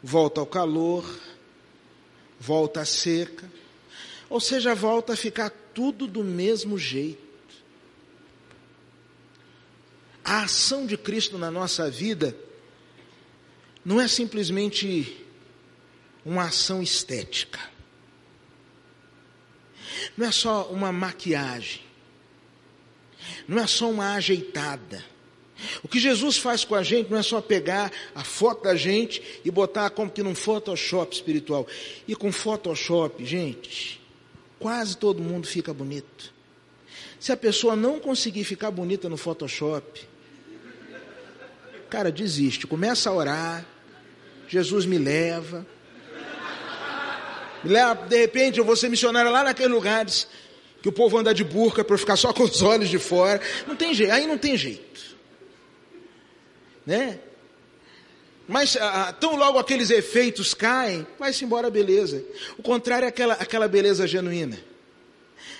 volta 0.00 0.40
ao 0.40 0.46
calor, 0.46 1.04
volta 2.38 2.82
a 2.82 2.84
seca. 2.84 3.50
Ou 4.28 4.40
seja, 4.40 4.74
volta 4.74 5.14
a 5.14 5.16
ficar 5.16 5.50
tudo 5.74 6.06
do 6.06 6.22
mesmo 6.22 6.78
jeito. 6.78 7.26
A 10.24 10.42
ação 10.42 10.86
de 10.86 10.96
Cristo 10.98 11.38
na 11.38 11.50
nossa 11.50 11.90
vida 11.90 12.36
não 13.84 13.98
é 14.00 14.06
simplesmente 14.06 15.24
uma 16.24 16.44
ação 16.44 16.82
estética. 16.82 17.58
Não 20.16 20.26
é 20.26 20.30
só 20.30 20.64
uma 20.66 20.92
maquiagem. 20.92 21.80
Não 23.46 23.58
é 23.58 23.66
só 23.66 23.90
uma 23.90 24.14
ajeitada. 24.14 25.02
O 25.82 25.88
que 25.88 25.98
Jesus 25.98 26.36
faz 26.36 26.64
com 26.64 26.74
a 26.74 26.82
gente 26.82 27.10
não 27.10 27.18
é 27.18 27.22
só 27.22 27.40
pegar 27.40 27.90
a 28.14 28.22
foto 28.22 28.64
da 28.64 28.76
gente 28.76 29.40
e 29.44 29.50
botar 29.50 29.90
como 29.90 30.10
que 30.10 30.22
num 30.22 30.34
Photoshop 30.34 31.14
espiritual. 31.14 31.66
E 32.06 32.14
com 32.14 32.30
Photoshop, 32.30 33.24
gente, 33.24 33.97
quase 34.58 34.96
todo 34.96 35.22
mundo 35.22 35.46
fica 35.46 35.72
bonito. 35.72 36.32
Se 37.18 37.32
a 37.32 37.36
pessoa 37.36 37.74
não 37.74 37.98
conseguir 37.98 38.44
ficar 38.44 38.70
bonita 38.70 39.08
no 39.08 39.16
Photoshop, 39.16 40.06
cara, 41.90 42.12
desiste. 42.12 42.66
Começa 42.66 43.10
a 43.10 43.12
orar. 43.12 43.66
Jesus 44.48 44.86
me 44.86 44.98
leva. 44.98 45.66
Me 47.62 47.70
leva, 47.70 48.06
de 48.06 48.16
repente 48.16 48.58
eu 48.58 48.64
vou 48.64 48.76
ser 48.76 48.88
missionário 48.88 49.30
lá 49.30 49.42
naqueles 49.42 49.72
lugares 49.72 50.28
que 50.80 50.88
o 50.88 50.92
povo 50.92 51.18
anda 51.18 51.34
de 51.34 51.42
burca 51.42 51.82
para 51.82 51.98
ficar 51.98 52.16
só 52.16 52.32
com 52.32 52.44
os 52.44 52.62
olhos 52.62 52.88
de 52.88 52.98
fora. 52.98 53.40
Não 53.66 53.74
tem 53.74 53.92
jeito, 53.92 54.12
aí 54.12 54.26
não 54.26 54.38
tem 54.38 54.56
jeito. 54.56 55.16
Né? 56.86 57.18
Mas 58.48 58.78
ah, 58.78 59.08
ah, 59.08 59.12
tão 59.12 59.36
logo 59.36 59.58
aqueles 59.58 59.90
efeitos 59.90 60.54
caem, 60.54 61.06
vai-se 61.18 61.44
embora 61.44 61.66
a 61.66 61.70
beleza. 61.70 62.24
O 62.56 62.62
contrário 62.62 63.04
é 63.04 63.08
aquela, 63.08 63.34
aquela 63.34 63.68
beleza 63.68 64.06
genuína. 64.06 64.58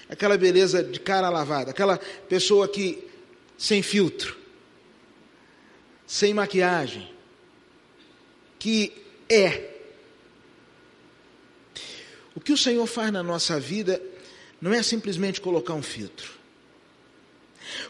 Aquela 0.08 0.38
beleza 0.38 0.82
de 0.82 0.98
cara 0.98 1.28
lavada. 1.28 1.70
Aquela 1.70 1.98
pessoa 1.98 2.66
que, 2.66 3.06
sem 3.58 3.82
filtro, 3.82 4.34
sem 6.06 6.32
maquiagem, 6.32 7.12
que 8.58 8.94
é. 9.28 9.74
O 12.34 12.40
que 12.40 12.54
o 12.54 12.56
Senhor 12.56 12.86
faz 12.86 13.12
na 13.12 13.22
nossa 13.22 13.60
vida 13.60 14.00
não 14.62 14.72
é 14.72 14.82
simplesmente 14.82 15.42
colocar 15.42 15.74
um 15.74 15.82
filtro. 15.82 16.37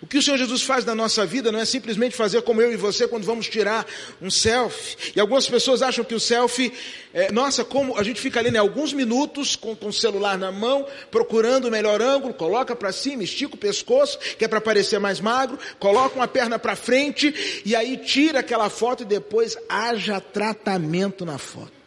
O 0.00 0.06
que 0.06 0.18
o 0.18 0.22
Senhor 0.22 0.36
Jesus 0.36 0.62
faz 0.62 0.84
na 0.84 0.94
nossa 0.94 1.24
vida 1.26 1.50
não 1.50 1.58
é 1.58 1.64
simplesmente 1.64 2.14
fazer 2.16 2.42
como 2.42 2.60
eu 2.60 2.72
e 2.72 2.76
você 2.76 3.08
quando 3.08 3.24
vamos 3.24 3.48
tirar 3.48 3.86
um 4.20 4.30
selfie. 4.30 5.12
E 5.16 5.20
algumas 5.20 5.48
pessoas 5.48 5.82
acham 5.82 6.04
que 6.04 6.14
o 6.14 6.20
selfie, 6.20 6.72
é, 7.12 7.32
nossa, 7.32 7.64
como 7.64 7.96
a 7.98 8.02
gente 8.02 8.20
fica 8.20 8.38
ali 8.40 8.50
né, 8.50 8.58
alguns 8.58 8.92
minutos 8.92 9.56
com, 9.56 9.74
com 9.74 9.88
o 9.88 9.92
celular 9.92 10.38
na 10.38 10.52
mão, 10.52 10.86
procurando 11.10 11.66
o 11.68 11.70
melhor 11.70 12.00
ângulo, 12.00 12.34
coloca 12.34 12.76
para 12.76 12.92
cima, 12.92 13.22
estica 13.22 13.54
o 13.54 13.58
pescoço, 13.58 14.18
que 14.36 14.44
é 14.44 14.48
para 14.48 14.60
parecer 14.60 14.98
mais 14.98 15.20
magro, 15.20 15.58
coloca 15.78 16.16
uma 16.16 16.28
perna 16.28 16.58
para 16.58 16.76
frente 16.76 17.62
e 17.64 17.74
aí 17.74 17.96
tira 17.96 18.40
aquela 18.40 18.68
foto 18.70 19.02
e 19.02 19.06
depois 19.06 19.56
haja 19.68 20.20
tratamento 20.20 21.24
na 21.24 21.38
foto. 21.38 21.78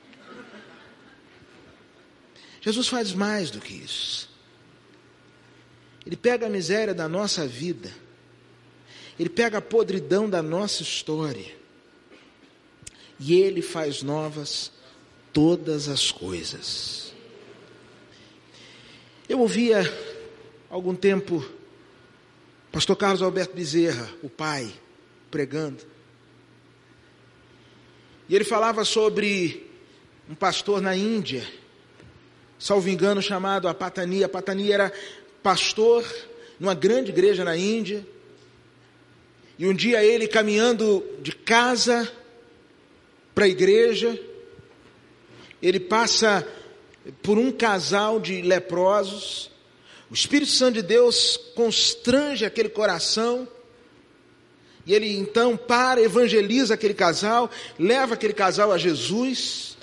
Jesus 2.61 2.87
faz 2.87 3.11
mais 3.11 3.49
do 3.49 3.59
que 3.59 3.73
isso. 3.73 4.30
Ele 6.05 6.15
pega 6.15 6.47
a 6.47 6.49
miséria 6.49 6.93
da 6.93 7.07
nossa 7.07 7.47
vida, 7.47 7.91
ele 9.19 9.29
pega 9.29 9.59
a 9.59 9.61
podridão 9.61 10.29
da 10.29 10.41
nossa 10.41 10.81
história, 10.81 11.55
e 13.19 13.39
ele 13.39 13.61
faz 13.61 14.01
novas 14.01 14.71
todas 15.31 15.87
as 15.87 16.11
coisas. 16.11 17.13
Eu 19.29 19.39
ouvia 19.39 19.81
algum 20.69 20.95
tempo 20.95 21.45
pastor 22.71 22.95
Carlos 22.95 23.21
Alberto 23.21 23.53
Bezerra, 23.53 24.09
o 24.23 24.29
pai, 24.29 24.73
pregando. 25.29 25.83
E 28.27 28.35
ele 28.35 28.45
falava 28.45 28.85
sobre 28.85 29.69
um 30.29 30.35
pastor 30.35 30.81
na 30.81 30.95
Índia, 30.95 31.45
salvo 32.57 32.87
engano, 32.89 33.21
chamado 33.21 33.67
Apatani. 33.67 34.23
Apatani 34.23 34.71
era 34.71 34.91
pastor 35.41 36.05
numa 36.59 36.73
grande 36.73 37.11
igreja 37.11 37.43
na 37.43 37.57
Índia. 37.57 38.05
E 39.57 39.67
um 39.67 39.73
dia 39.73 40.03
ele 40.03 40.27
caminhando 40.27 41.03
de 41.21 41.31
casa 41.31 42.11
para 43.33 43.45
a 43.45 43.47
igreja, 43.47 44.19
ele 45.61 45.79
passa 45.79 46.47
por 47.21 47.37
um 47.37 47.51
casal 47.51 48.19
de 48.19 48.41
leprosos. 48.41 49.51
O 50.09 50.13
Espírito 50.13 50.51
Santo 50.51 50.75
de 50.75 50.81
Deus 50.81 51.37
constrange 51.55 52.45
aquele 52.45 52.69
coração. 52.69 53.47
E 54.85 54.93
ele 54.93 55.15
então 55.15 55.55
para, 55.55 56.01
evangeliza 56.01 56.73
aquele 56.73 56.93
casal, 56.93 57.49
leva 57.77 58.15
aquele 58.15 58.33
casal 58.33 58.71
a 58.71 58.77
Jesus. 58.77 59.77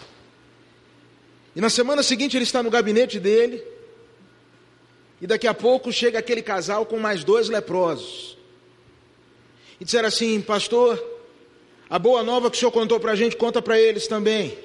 E 1.54 1.61
na 1.61 1.70
semana 1.70 2.02
seguinte 2.02 2.36
ele 2.36 2.44
está 2.44 2.62
no 2.62 2.70
gabinete 2.70 3.18
dele. 3.18 3.62
E 5.20 5.26
daqui 5.26 5.46
a 5.46 5.54
pouco 5.54 5.92
chega 5.92 6.18
aquele 6.18 6.42
casal 6.42 6.86
com 6.86 6.98
mais 6.98 7.24
dois 7.24 7.48
leprosos. 7.48 8.36
E 9.80 9.84
disseram 9.84 10.08
assim: 10.08 10.40
Pastor, 10.40 11.02
a 11.90 11.98
boa 11.98 12.22
nova 12.22 12.50
que 12.50 12.56
o 12.56 12.60
senhor 12.60 12.70
contou 12.70 13.00
para 13.00 13.12
a 13.12 13.16
gente, 13.16 13.36
conta 13.36 13.60
para 13.60 13.78
eles 13.78 14.06
também. 14.06 14.56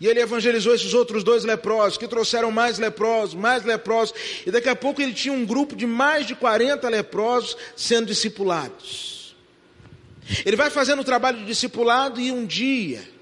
E 0.00 0.06
ele 0.06 0.20
evangelizou 0.20 0.74
esses 0.74 0.94
outros 0.94 1.24
dois 1.24 1.42
leprosos, 1.44 1.98
que 1.98 2.06
trouxeram 2.06 2.52
mais 2.52 2.78
leprosos, 2.78 3.34
mais 3.34 3.64
leprosos. 3.64 4.14
E 4.46 4.50
daqui 4.50 4.68
a 4.68 4.76
pouco 4.76 5.02
ele 5.02 5.12
tinha 5.12 5.34
um 5.34 5.44
grupo 5.44 5.74
de 5.74 5.86
mais 5.86 6.26
de 6.26 6.36
40 6.36 6.88
leprosos 6.88 7.56
sendo 7.74 8.06
discipulados. 8.06 9.34
Ele 10.44 10.56
vai 10.56 10.70
fazendo 10.70 11.00
o 11.00 11.04
trabalho 11.04 11.38
de 11.38 11.46
discipulado 11.46 12.20
e 12.20 12.30
um 12.30 12.44
dia 12.46 13.17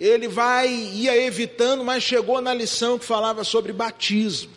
ele 0.00 0.26
vai 0.26 0.72
ia 0.72 1.14
evitando, 1.14 1.84
mas 1.84 2.02
chegou 2.02 2.40
na 2.40 2.54
lição 2.54 2.98
que 2.98 3.04
falava 3.04 3.44
sobre 3.44 3.72
batismo. 3.72 4.50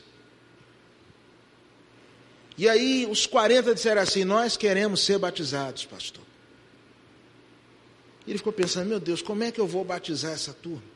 E 2.58 2.70
aí 2.70 3.06
os 3.10 3.26
40 3.26 3.76
disseram 3.76 4.02
assim: 4.02 4.24
Nós 4.24 4.56
queremos 4.56 5.02
ser 5.02 5.18
batizados, 5.18 5.86
pastor. 5.86 6.24
E 8.26 8.32
ele 8.32 8.38
ficou 8.38 8.54
pensando: 8.54 8.88
Meu 8.88 9.00
Deus, 9.00 9.22
como 9.22 9.44
é 9.44 9.52
que 9.52 9.60
eu 9.60 9.68
vou 9.68 9.84
batizar 9.84 10.32
essa 10.32 10.54
turma? 10.54 10.94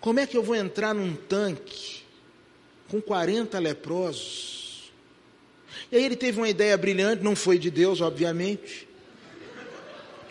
Como 0.00 0.18
é 0.18 0.26
que 0.26 0.36
eu 0.36 0.42
vou 0.42 0.56
entrar 0.56 0.92
num 0.92 1.14
tanque 1.14 2.02
com 2.88 3.00
40 3.00 3.58
leprosos? 3.58 4.92
E 5.90 5.96
aí 5.96 6.04
ele 6.04 6.16
teve 6.16 6.38
uma 6.38 6.48
ideia 6.48 6.76
brilhante, 6.76 7.22
não 7.22 7.36
foi 7.36 7.58
de 7.58 7.70
Deus, 7.70 8.00
obviamente. 8.00 8.83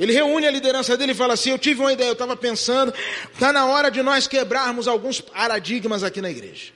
Ele 0.03 0.11
reúne 0.11 0.45
a 0.45 0.51
liderança 0.51 0.97
dele 0.97 1.13
e 1.13 1.15
fala 1.15 1.33
assim: 1.33 1.51
Eu 1.51 1.57
tive 1.57 1.79
uma 1.79 1.93
ideia, 1.93 2.09
eu 2.09 2.13
estava 2.13 2.35
pensando, 2.35 2.93
está 3.31 3.53
na 3.53 3.65
hora 3.65 3.89
de 3.89 4.03
nós 4.03 4.27
quebrarmos 4.27 4.85
alguns 4.85 5.21
paradigmas 5.21 6.03
aqui 6.03 6.19
na 6.19 6.29
igreja. 6.29 6.73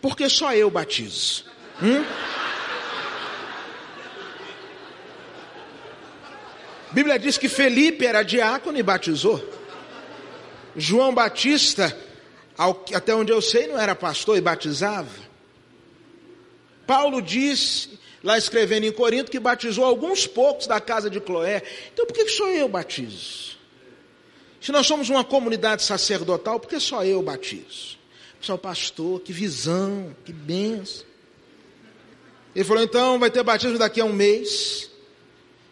Porque 0.00 0.26
só 0.30 0.54
eu 0.54 0.70
batizo. 0.70 1.44
Hum? 1.82 2.02
A 6.90 6.94
Bíblia 6.94 7.18
diz 7.18 7.36
que 7.36 7.50
Felipe 7.50 8.06
era 8.06 8.22
diácono 8.22 8.78
e 8.78 8.82
batizou. 8.82 9.46
João 10.74 11.12
Batista, 11.12 11.94
até 12.94 13.14
onde 13.14 13.30
eu 13.30 13.42
sei, 13.42 13.66
não 13.66 13.78
era 13.78 13.94
pastor 13.94 14.38
e 14.38 14.40
batizava. 14.40 15.10
Paulo 16.86 17.20
diz 17.20 17.90
lá 18.22 18.36
escrevendo 18.38 18.84
em 18.84 18.92
Corinto, 18.92 19.30
que 19.30 19.38
batizou 19.38 19.84
alguns 19.84 20.26
poucos 20.26 20.66
da 20.66 20.80
casa 20.80 21.08
de 21.08 21.20
Cloé. 21.20 21.62
Então 21.92 22.06
por 22.06 22.12
que 22.12 22.28
só 22.28 22.48
eu 22.50 22.68
batizo? 22.68 23.56
Se 24.60 24.72
nós 24.72 24.86
somos 24.86 25.08
uma 25.08 25.22
comunidade 25.22 25.82
sacerdotal, 25.82 26.58
por 26.58 26.68
que 26.68 26.80
só 26.80 27.04
eu 27.04 27.22
batizo? 27.22 27.96
Pessoal, 28.40 28.58
pastor, 28.58 29.20
que 29.20 29.32
visão, 29.32 30.14
que 30.24 30.32
benção. 30.32 31.04
Ele 32.54 32.64
falou, 32.64 32.82
então 32.82 33.18
vai 33.18 33.30
ter 33.30 33.42
batismo 33.42 33.78
daqui 33.78 34.00
a 34.00 34.04
um 34.04 34.12
mês. 34.12 34.90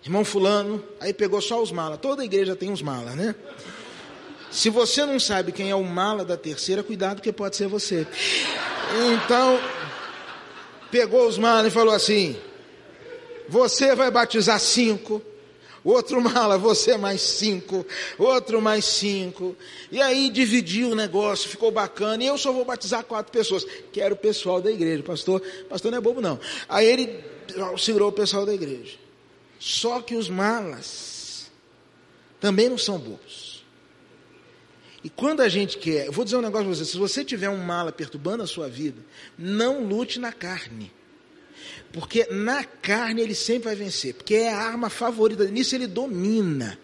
Irmão 0.05 0.23
fulano, 0.23 0.85
aí 1.01 1.15
pegou 1.15 1.41
só 1.41 1.63
os 1.63 1.73
malas. 1.73 1.99
Toda 1.99 2.25
igreja 2.25 2.55
tem 2.55 2.71
uns 2.71 2.83
malas, 2.83 3.15
né? 3.15 3.35
Se 4.51 4.69
você 4.69 5.07
não 5.07 5.19
sabe 5.19 5.51
quem 5.51 5.71
é 5.71 5.75
o 5.75 5.83
mala 5.83 6.25
da 6.25 6.37
terceira, 6.37 6.83
cuidado 6.83 7.23
que 7.23 7.33
pode 7.33 7.57
ser 7.57 7.67
você. 7.67 8.07
Então, 9.15 9.59
pegou 10.95 11.27
os 11.27 11.37
malas 11.37 11.67
e 11.67 11.75
falou 11.75 11.93
assim: 11.93 12.37
Você 13.49 13.97
vai 13.97 14.13
batizar 14.13 14.61
cinco. 14.61 15.21
Outro 15.83 16.19
mala, 16.19 16.57
você 16.57 16.97
mais 16.97 17.21
cinco, 17.21 17.85
outro 18.17 18.63
mais 18.63 18.87
cinco. 18.87 19.55
E 19.93 20.01
aí 20.01 20.31
dividiu 20.31 20.91
o 20.91 20.95
negócio, 20.95 21.51
ficou 21.51 21.71
bacana. 21.71 22.23
E 22.25 22.27
eu 22.27 22.39
só 22.39 22.53
vou 22.53 22.65
batizar 22.65 23.05
quatro 23.05 23.31
pessoas. 23.31 23.67
Que 23.93 24.01
era 24.01 24.15
o 24.15 24.17
pessoal 24.17 24.63
da 24.63 24.71
igreja. 24.71 25.03
Pastor, 25.03 25.43
pastor 25.69 25.91
não 25.91 25.99
é 25.99 26.01
bobo, 26.01 26.23
não. 26.23 26.41
Aí 26.69 26.87
ele 26.87 27.23
segurou 27.77 28.09
o 28.09 28.13
pessoal 28.13 28.47
da 28.47 28.55
igreja. 28.55 28.97
Só 29.59 30.01
que 30.01 30.15
os 30.15 30.31
malas 30.31 31.51
também 32.41 32.71
não 32.71 32.79
são 32.79 32.97
bobos. 32.99 33.54
E 35.05 35.11
quando 35.11 35.43
a 35.43 35.49
gente 35.51 35.77
quer, 35.77 36.07
eu 36.07 36.13
vou 36.13 36.25
dizer 36.25 36.37
um 36.37 36.41
negócio 36.41 36.67
para 36.67 36.75
você: 36.75 36.85
se 36.87 36.97
você 36.97 37.23
tiver 37.23 37.51
um 37.51 37.63
mala 37.63 37.93
perturbando 37.93 38.43
a 38.43 38.47
sua 38.47 38.69
vida, 38.69 39.03
não 39.39 39.85
lute 39.85 40.19
na 40.19 40.33
carne. 40.33 40.91
Porque 41.93 42.27
na 42.31 42.65
carne 42.65 43.21
ele 43.21 43.35
sempre 43.35 43.65
vai 43.65 43.77
vencer, 43.77 44.15
porque 44.15 44.35
é 44.35 44.53
a 44.53 44.57
arma 44.57 44.89
favorita, 44.89 45.45
nisso 45.45 45.75
ele 45.75 45.87
domina. 45.87 46.79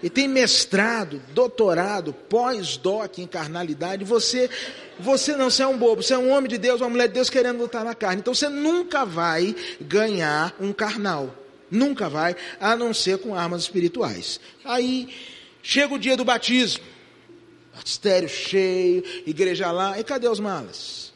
Ele 0.00 0.10
tem 0.10 0.26
mestrado, 0.26 1.22
doutorado, 1.32 2.12
pós-doc 2.12 3.18
em 3.18 3.26
carnalidade. 3.26 4.04
Você, 4.04 4.50
você 4.98 5.36
não, 5.36 5.48
você 5.48 5.62
é 5.62 5.66
um 5.66 5.78
bobo, 5.78 6.02
você 6.02 6.14
é 6.14 6.18
um 6.18 6.30
homem 6.30 6.48
de 6.48 6.58
Deus, 6.58 6.80
uma 6.80 6.90
mulher 6.90 7.06
de 7.06 7.14
Deus 7.14 7.30
querendo 7.30 7.58
lutar 7.58 7.84
na 7.84 7.94
carne. 7.94 8.20
Então 8.20 8.34
você 8.34 8.48
nunca 8.48 9.04
vai 9.04 9.54
ganhar 9.80 10.56
um 10.58 10.72
carnal. 10.72 11.36
Nunca 11.70 12.08
vai, 12.08 12.34
a 12.60 12.74
não 12.74 12.92
ser 12.92 13.18
com 13.18 13.34
armas 13.34 13.62
espirituais. 13.62 14.40
Aí 14.64 15.08
chega 15.62 15.94
o 15.94 15.98
dia 15.98 16.16
do 16.16 16.24
batismo. 16.24 16.82
Batistério 17.82 18.28
cheio, 18.28 19.02
igreja 19.26 19.72
lá. 19.72 19.98
E 19.98 20.04
cadê 20.04 20.28
os 20.28 20.38
malas? 20.38 21.12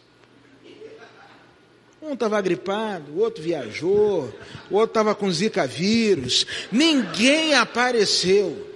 Um 2.02 2.14
estava 2.14 2.40
gripado, 2.40 3.12
o 3.12 3.20
outro 3.20 3.42
viajou, 3.42 4.32
o 4.68 4.74
outro 4.74 4.90
estava 4.90 5.14
com 5.14 5.30
zika 5.30 5.64
vírus. 5.64 6.44
Ninguém 6.72 7.54
apareceu. 7.54 8.68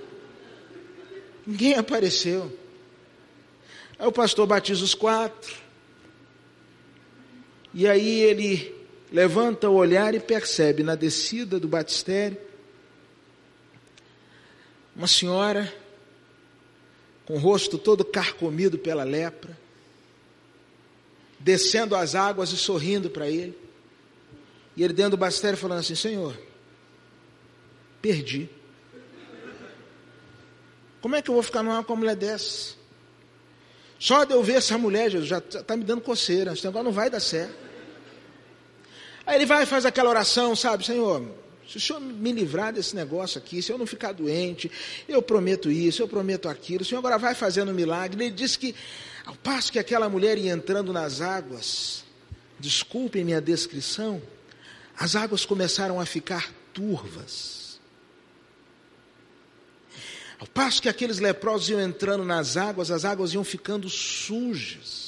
Ninguém 1.45 1.74
apareceu. 1.74 2.57
Aí 3.99 4.07
o 4.07 4.12
pastor 4.12 4.47
batiza 4.47 4.84
os 4.84 4.95
quatro. 4.95 5.53
E 7.74 7.88
aí 7.88 8.20
ele 8.20 8.72
levanta 9.12 9.68
o 9.68 9.74
olhar 9.74 10.14
e 10.14 10.20
percebe 10.20 10.84
na 10.84 10.95
descida 10.95 11.59
do 11.59 11.66
batistério 11.66 12.38
uma 14.95 15.09
senhora 15.09 15.72
com 17.30 17.36
o 17.36 17.38
rosto 17.38 17.78
todo 17.78 18.04
carcomido 18.04 18.76
pela 18.76 19.04
lepra, 19.04 19.56
descendo 21.38 21.94
as 21.94 22.16
águas 22.16 22.50
e 22.50 22.56
sorrindo 22.56 23.08
para 23.08 23.28
ele. 23.28 23.56
E 24.76 24.82
ele 24.82 24.92
dentro 24.92 25.12
do 25.12 25.16
bastério 25.16 25.56
falando 25.56 25.78
assim: 25.78 25.94
Senhor, 25.94 26.36
perdi. 28.02 28.50
Como 31.00 31.14
é 31.14 31.22
que 31.22 31.30
eu 31.30 31.34
vou 31.34 31.42
ficar 31.42 31.62
numa 31.62 31.84
com 31.84 31.92
uma 31.92 32.00
mulher 32.00 32.16
dessa? 32.16 32.74
Só 33.96 34.24
de 34.24 34.34
eu 34.34 34.42
ver 34.42 34.54
essa 34.54 34.76
mulher, 34.76 35.08
Jesus, 35.08 35.28
já 35.28 35.38
está 35.38 35.76
me 35.76 35.84
dando 35.84 36.00
coceira, 36.00 36.52
esse 36.52 36.64
negócio 36.64 36.84
não 36.84 36.92
vai 36.92 37.08
dar 37.08 37.20
certo. 37.20 37.54
Aí 39.24 39.36
ele 39.36 39.46
vai 39.46 39.62
e 39.62 39.66
faz 39.66 39.86
aquela 39.86 40.10
oração, 40.10 40.56
sabe, 40.56 40.84
Senhor, 40.84 41.30
se 41.70 41.76
o 41.76 41.80
senhor 41.80 42.00
me 42.00 42.32
livrar 42.32 42.72
desse 42.72 42.96
negócio 42.96 43.38
aqui, 43.38 43.62
se 43.62 43.70
eu 43.70 43.78
não 43.78 43.86
ficar 43.86 44.10
doente, 44.10 44.68
eu 45.08 45.22
prometo 45.22 45.70
isso, 45.70 46.02
eu 46.02 46.08
prometo 46.08 46.48
aquilo. 46.48 46.82
O 46.82 46.84
senhor 46.84 46.98
agora 46.98 47.16
vai 47.16 47.32
fazendo 47.32 47.70
um 47.70 47.74
milagre. 47.74 48.24
Ele 48.24 48.34
disse 48.34 48.58
que, 48.58 48.74
ao 49.24 49.36
passo 49.36 49.70
que 49.70 49.78
aquela 49.78 50.08
mulher 50.08 50.36
ia 50.36 50.50
entrando 50.50 50.92
nas 50.92 51.20
águas, 51.20 52.02
desculpem 52.58 53.24
minha 53.24 53.40
descrição, 53.40 54.20
as 54.98 55.14
águas 55.14 55.44
começaram 55.44 56.00
a 56.00 56.04
ficar 56.04 56.52
turvas. 56.74 57.78
Ao 60.40 60.48
passo 60.48 60.82
que 60.82 60.88
aqueles 60.88 61.20
leprosos 61.20 61.68
iam 61.68 61.80
entrando 61.80 62.24
nas 62.24 62.56
águas, 62.56 62.90
as 62.90 63.04
águas 63.04 63.32
iam 63.32 63.44
ficando 63.44 63.88
sujas. 63.88 64.99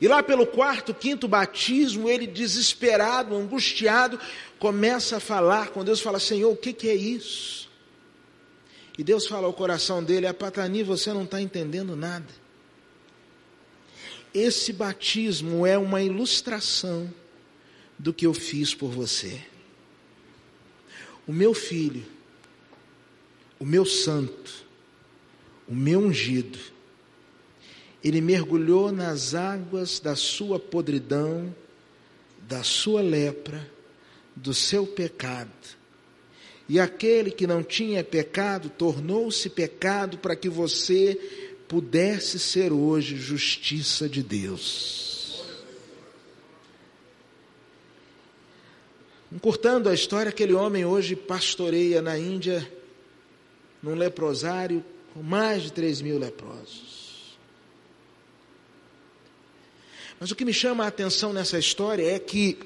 E 0.00 0.08
lá 0.08 0.22
pelo 0.22 0.46
quarto, 0.46 0.94
quinto 0.94 1.28
batismo, 1.28 2.08
ele 2.08 2.26
desesperado, 2.26 3.34
angustiado, 3.34 4.18
começa 4.58 5.16
a 5.16 5.20
falar 5.20 5.68
com 5.68 5.84
Deus, 5.84 6.00
fala: 6.00 6.18
Senhor, 6.18 6.50
o 6.50 6.56
que, 6.56 6.72
que 6.72 6.88
é 6.88 6.94
isso? 6.94 7.70
E 8.98 9.02
Deus 9.02 9.26
fala 9.26 9.46
ao 9.46 9.52
coração 9.52 10.02
dele: 10.02 10.26
A 10.26 10.34
Patani, 10.34 10.82
você 10.82 11.12
não 11.12 11.24
está 11.24 11.40
entendendo 11.40 11.96
nada. 11.96 12.42
Esse 14.34 14.72
batismo 14.72 15.66
é 15.66 15.76
uma 15.76 16.02
ilustração 16.02 17.12
do 17.98 18.12
que 18.12 18.26
eu 18.26 18.32
fiz 18.32 18.74
por 18.74 18.90
você. 18.90 19.40
O 21.26 21.32
meu 21.32 21.54
filho, 21.54 22.04
o 23.58 23.64
meu 23.64 23.84
santo, 23.84 24.64
o 25.68 25.74
meu 25.74 26.00
ungido, 26.00 26.58
ele 28.02 28.20
mergulhou 28.20 28.90
nas 28.90 29.34
águas 29.34 30.00
da 30.00 30.16
sua 30.16 30.58
podridão, 30.58 31.54
da 32.48 32.62
sua 32.62 33.00
lepra, 33.00 33.70
do 34.34 34.52
seu 34.52 34.86
pecado. 34.86 35.50
E 36.68 36.80
aquele 36.80 37.30
que 37.30 37.46
não 37.46 37.62
tinha 37.62 38.02
pecado 38.02 38.70
tornou-se 38.70 39.48
pecado 39.50 40.18
para 40.18 40.34
que 40.34 40.48
você 40.48 41.14
pudesse 41.68 42.38
ser 42.38 42.72
hoje 42.72 43.16
justiça 43.16 44.08
de 44.08 44.22
Deus. 44.22 45.44
Encurtando 49.30 49.88
a 49.88 49.94
história, 49.94 50.28
aquele 50.28 50.52
homem 50.52 50.84
hoje 50.84 51.16
pastoreia 51.16 52.02
na 52.02 52.18
Índia, 52.18 52.70
num 53.82 53.94
leprosário 53.94 54.84
com 55.14 55.22
mais 55.22 55.62
de 55.62 55.72
três 55.72 56.02
mil 56.02 56.18
leprosos. 56.18 57.01
Mas 60.22 60.30
o 60.30 60.36
que 60.36 60.44
me 60.44 60.52
chama 60.52 60.84
a 60.84 60.86
atenção 60.86 61.32
nessa 61.32 61.58
história 61.58 62.08
é 62.08 62.16
que 62.16 62.56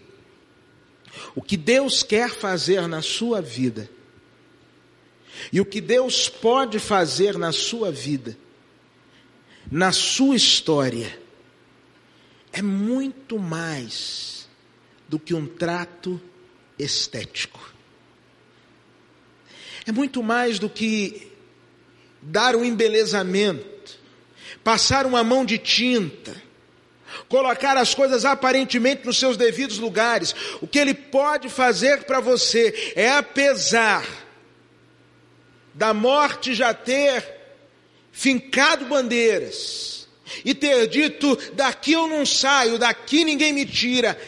o 1.35 1.41
que 1.41 1.57
Deus 1.57 2.03
quer 2.03 2.29
fazer 2.29 2.87
na 2.87 3.01
sua 3.01 3.41
vida 3.41 3.89
e 5.51 5.59
o 5.59 5.65
que 5.65 5.81
Deus 5.81 6.29
pode 6.29 6.79
fazer 6.79 7.39
na 7.39 7.53
sua 7.53 7.91
vida, 7.91 8.37
na 9.73 9.91
sua 9.91 10.37
história, 10.37 11.19
é 12.53 12.61
muito 12.61 13.39
mais 13.39 14.47
do 15.09 15.19
que 15.19 15.33
um 15.33 15.47
trato 15.47 16.21
estético. 16.79 17.73
É 19.87 19.93
muito 19.93 20.23
mais 20.23 20.59
do 20.59 20.69
que 20.69 21.33
dar 22.21 22.55
um 22.55 22.63
embelezamento, 22.63 23.99
passar 24.63 25.07
uma 25.07 25.25
mão 25.25 25.43
de 25.43 25.57
tinta, 25.57 26.45
colocar 27.29 27.77
as 27.77 27.95
coisas 27.95 28.25
aparentemente 28.25 29.07
nos 29.07 29.19
seus 29.19 29.37
devidos 29.37 29.79
lugares. 29.79 30.35
O 30.61 30.67
que 30.67 30.79
ele 30.79 30.95
pode 30.95 31.49
fazer 31.49 32.05
para 32.05 32.21
você 32.21 32.93
é, 32.95 33.11
apesar 33.11 34.07
da 35.75 35.93
morte 35.93 36.55
já 36.55 36.73
ter 36.73 37.25
fincado 38.11 38.87
bandeiras 38.87 40.09
e 40.45 40.55
ter 40.55 40.87
dito: 40.89 41.37
daqui 41.53 41.93
eu 41.93 42.07
não 42.07 42.25
saio, 42.25 42.79
daqui 42.79 43.25
ninguém 43.25 43.53
me 43.53 43.67
tira, 43.67 44.19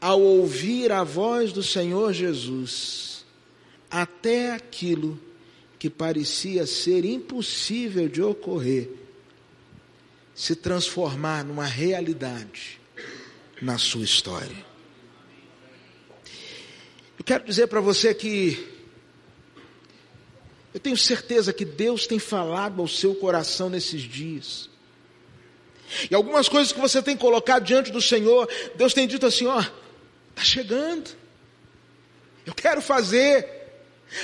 ao 0.00 0.20
ouvir 0.20 0.92
a 0.92 1.02
voz 1.02 1.52
do 1.52 1.62
Senhor 1.62 2.12
Jesus, 2.12 3.24
até 3.90 4.52
aquilo 4.52 5.18
que 5.78 5.90
parecia 5.90 6.66
ser 6.66 7.04
impossível 7.04 8.08
de 8.08 8.22
ocorrer, 8.22 8.88
se 10.36 10.54
transformar 10.54 11.42
numa 11.42 11.64
realidade 11.64 12.78
na 13.60 13.78
sua 13.78 14.04
história. 14.04 14.66
Eu 17.18 17.24
quero 17.24 17.42
dizer 17.44 17.68
para 17.68 17.80
você 17.80 18.14
que 18.14 18.76
eu 20.74 20.78
tenho 20.78 20.96
certeza 20.96 21.54
que 21.54 21.64
Deus 21.64 22.06
tem 22.06 22.18
falado 22.18 22.82
ao 22.82 22.86
seu 22.86 23.14
coração 23.14 23.70
nesses 23.70 24.02
dias. 24.02 24.68
E 26.10 26.14
algumas 26.14 26.50
coisas 26.50 26.70
que 26.70 26.80
você 26.80 27.02
tem 27.02 27.16
colocado 27.16 27.64
diante 27.64 27.90
do 27.90 28.02
Senhor, 28.02 28.46
Deus 28.74 28.92
tem 28.92 29.08
dito 29.08 29.24
assim: 29.24 29.46
ó, 29.46 29.60
está 29.60 30.42
chegando, 30.42 31.16
eu 32.44 32.52
quero 32.52 32.82
fazer, 32.82 33.48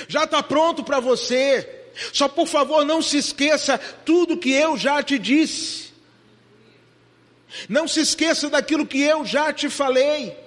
já 0.07 0.25
está 0.25 0.43
pronto 0.43 0.83
para 0.83 0.99
você. 0.99 1.79
Só 2.11 2.27
por 2.27 2.47
favor 2.47 2.85
não 2.85 3.01
se 3.01 3.17
esqueça 3.17 3.77
tudo 3.77 4.37
que 4.37 4.51
eu 4.51 4.77
já 4.77 5.01
te 5.01 5.17
disse. 5.17 5.92
Não 7.69 7.87
se 7.87 8.01
esqueça 8.01 8.49
daquilo 8.49 8.85
que 8.85 9.01
eu 9.01 9.25
já 9.25 9.53
te 9.53 9.69
falei. 9.69 10.37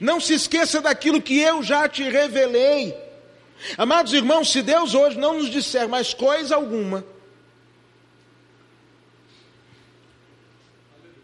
Não 0.00 0.20
se 0.20 0.34
esqueça 0.34 0.80
daquilo 0.80 1.22
que 1.22 1.38
eu 1.38 1.62
já 1.62 1.88
te 1.88 2.02
revelei. 2.02 2.94
Amados 3.76 4.12
irmãos, 4.12 4.50
se 4.52 4.62
Deus 4.62 4.94
hoje 4.94 5.18
não 5.18 5.38
nos 5.38 5.50
disser 5.50 5.88
mais 5.88 6.14
coisa 6.14 6.54
alguma, 6.54 7.04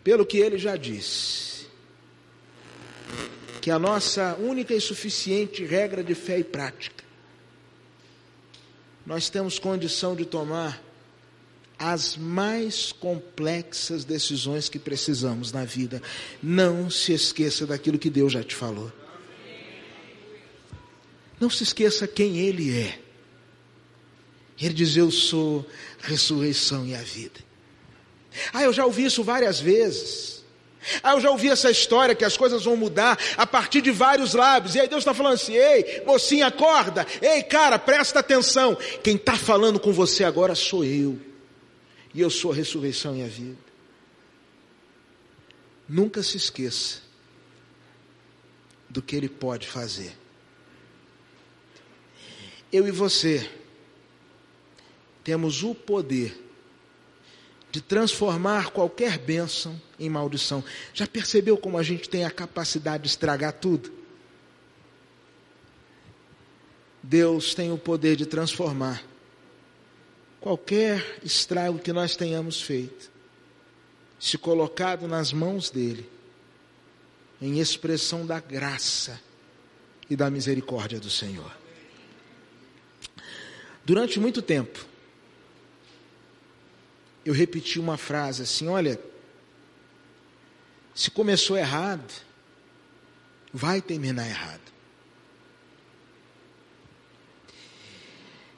pelo 0.02 0.26
que 0.26 0.38
ele 0.38 0.58
já 0.58 0.76
disse, 0.76 1.66
que 3.60 3.70
a 3.70 3.78
nossa 3.78 4.36
única 4.38 4.74
e 4.74 4.80
suficiente 4.80 5.64
regra 5.64 6.02
de 6.02 6.14
fé 6.14 6.38
e 6.38 6.44
prática, 6.44 7.04
nós 9.06 9.30
temos 9.30 9.58
condição 9.58 10.16
de 10.16 10.24
tomar 10.24 10.82
as 11.78 12.16
mais 12.16 12.92
complexas 12.92 14.04
decisões 14.04 14.68
que 14.68 14.78
precisamos 14.78 15.52
na 15.52 15.64
vida. 15.64 16.00
Não 16.42 16.88
se 16.88 17.12
esqueça 17.12 17.66
daquilo 17.66 17.98
que 17.98 18.10
Deus 18.10 18.32
já 18.32 18.42
te 18.42 18.54
falou. 18.54 18.92
Não 21.40 21.50
se 21.50 21.62
esqueça 21.64 22.06
quem 22.06 22.38
Ele 22.38 22.78
é. 22.78 22.98
Ele 24.60 24.74
diz: 24.74 24.96
Eu 24.96 25.10
sou 25.10 25.66
ressurreição 26.00 26.86
e 26.86 26.94
a 26.94 27.02
vida. 27.02 27.40
Ah, 28.52 28.62
eu 28.62 28.72
já 28.72 28.84
ouvi 28.84 29.04
isso 29.04 29.22
várias 29.22 29.60
vezes. 29.60 30.44
Ah, 31.02 31.12
eu 31.12 31.20
já 31.20 31.30
ouvi 31.30 31.48
essa 31.48 31.70
história 31.70 32.14
que 32.14 32.24
as 32.24 32.36
coisas 32.36 32.64
vão 32.64 32.76
mudar 32.76 33.18
a 33.36 33.46
partir 33.46 33.80
de 33.80 33.90
vários 33.90 34.34
lábios. 34.34 34.74
E 34.74 34.80
aí 34.80 34.88
Deus 34.88 35.00
está 35.00 35.12
falando 35.12 35.34
assim: 35.34 35.54
ei, 35.54 36.02
mocinha, 36.06 36.46
acorda. 36.46 37.04
Ei, 37.20 37.42
cara, 37.42 37.80
presta 37.80 38.20
atenção. 38.20 38.76
Quem 39.02 39.16
está 39.16 39.34
falando 39.36 39.80
com 39.80 39.92
você 39.92 40.22
agora 40.22 40.54
sou 40.54 40.84
eu 40.84 41.33
e 42.14 42.20
eu 42.20 42.30
sou 42.30 42.52
a 42.52 42.54
ressurreição 42.54 43.16
e 43.16 43.22
a 43.22 43.26
vida. 43.26 43.58
Nunca 45.88 46.22
se 46.22 46.36
esqueça 46.36 47.02
do 48.88 49.02
que 49.02 49.16
Ele 49.16 49.28
pode 49.28 49.66
fazer. 49.66 50.16
Eu 52.72 52.86
e 52.86 52.92
você 52.92 53.50
temos 55.24 55.62
o 55.64 55.74
poder 55.74 56.40
de 57.72 57.80
transformar 57.80 58.70
qualquer 58.70 59.18
bênção 59.18 59.80
em 59.98 60.08
maldição. 60.08 60.62
Já 60.92 61.08
percebeu 61.08 61.58
como 61.58 61.76
a 61.76 61.82
gente 61.82 62.08
tem 62.08 62.24
a 62.24 62.30
capacidade 62.30 63.02
de 63.02 63.08
estragar 63.08 63.52
tudo? 63.54 63.92
Deus 67.02 67.54
tem 67.54 67.72
o 67.72 67.76
poder 67.76 68.14
de 68.16 68.24
transformar 68.24 69.04
qualquer 70.44 71.20
estrago 71.24 71.78
que 71.78 71.90
nós 71.90 72.16
tenhamos 72.16 72.60
feito, 72.60 73.10
se 74.20 74.36
colocado 74.36 75.08
nas 75.08 75.32
mãos 75.32 75.70
dele, 75.70 76.06
em 77.40 77.60
expressão 77.60 78.26
da 78.26 78.40
graça 78.40 79.18
e 80.10 80.14
da 80.14 80.28
misericórdia 80.28 81.00
do 81.00 81.08
Senhor. 81.08 81.50
Durante 83.86 84.20
muito 84.20 84.42
tempo, 84.42 84.84
eu 87.24 87.32
repeti 87.32 87.78
uma 87.78 87.96
frase 87.96 88.42
assim: 88.42 88.68
olha, 88.68 89.00
se 90.94 91.10
começou 91.10 91.56
errado, 91.56 92.12
vai 93.50 93.80
terminar 93.80 94.28
errado. 94.28 94.73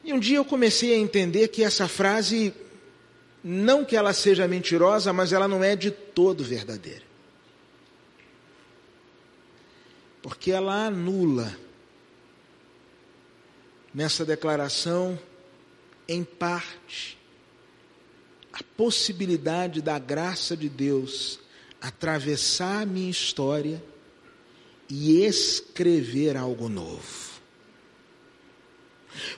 E 0.07 0.13
um 0.13 0.21
dia 0.21 0.37
eu 0.37 0.45
comecei 0.45 0.95
a 0.95 0.97
entender 0.97 1.49
que 1.49 1.65
essa 1.65 1.89
frase, 1.89 2.55
não 3.43 3.85
que 3.85 3.97
ela 3.97 4.13
seja 4.13 4.47
mentirosa, 4.47 5.13
mas 5.13 5.33
ela 5.33 5.49
não 5.49 5.65
é 5.65 5.75
de 5.75 5.91
todo 5.91 6.45
verdadeira. 6.45 7.03
Porque 10.23 10.53
ela 10.53 10.87
anula 10.87 11.59
nessa 13.93 14.25
declaração, 14.25 15.19
em 16.07 16.23
parte, 16.23 17.19
a 18.53 18.63
possibilidade 18.77 19.83
da 19.83 19.99
graça 19.99 20.57
de 20.57 20.69
Deus 20.69 21.41
atravessar 21.81 22.83
a 22.83 22.87
minha 22.87 23.11
história 23.11 23.83
e 24.89 25.25
escrever 25.25 26.37
algo 26.37 26.69
novo. 26.69 27.36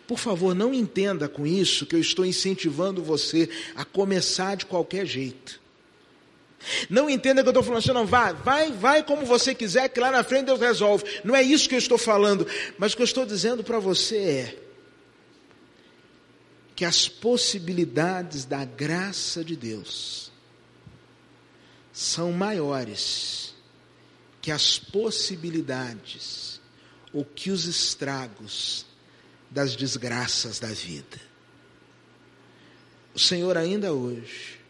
Por 0.07 0.19
favor, 0.19 0.55
não 0.55 0.73
entenda 0.73 1.29
com 1.29 1.47
isso 1.47 1.87
que 1.87 1.95
eu 1.95 2.01
estou 2.01 2.25
incentivando 2.25 3.03
você 3.03 3.49
a 3.75 3.85
começar 3.85 4.57
de 4.57 4.67
qualquer 4.67 5.07
jeito. 5.07 5.61
Não 6.91 7.09
entenda 7.09 7.43
que 7.43 7.49
eu 7.49 7.51
estou 7.51 7.63
falando 7.63 7.79
assim, 7.79 7.93
não, 7.93 8.07
vai, 8.07 8.33
vai, 8.35 8.73
vai 8.73 9.03
como 9.03 9.25
você 9.25 9.55
quiser, 9.55 9.89
que 9.89 10.01
lá 10.01 10.11
na 10.11 10.25
frente 10.25 10.47
Deus 10.47 10.61
resolve. 10.61 11.05
Não 11.25 11.35
é 11.35 11.43
isso 11.43 11.69
que 11.69 11.75
eu 11.75 11.79
estou 11.79 11.99
falando, 11.99 12.47
mas 12.77 12.93
o 12.93 12.97
que 12.97 13.03
eu 13.03 13.05
estou 13.05 13.25
dizendo 13.25 13.63
para 13.63 13.79
você 13.79 14.17
é 14.17 14.59
que 16.75 16.85
as 16.85 17.09
possibilidades 17.09 18.45
da 18.45 18.65
graça 18.65 19.45
de 19.45 19.57
Deus 19.57 20.31
são 21.93 22.31
maiores 22.31 23.55
que 24.41 24.53
as 24.53 24.79
possibilidades 24.79 26.61
ou 27.13 27.25
que 27.25 27.51
os 27.51 27.67
estragos 27.67 28.87
das 29.51 29.75
desgraças 29.75 30.59
da 30.59 30.69
vida. 30.69 31.19
O 33.15 33.19
Senhor 33.19 33.57
ainda 33.57 33.93
hoje 33.93 34.61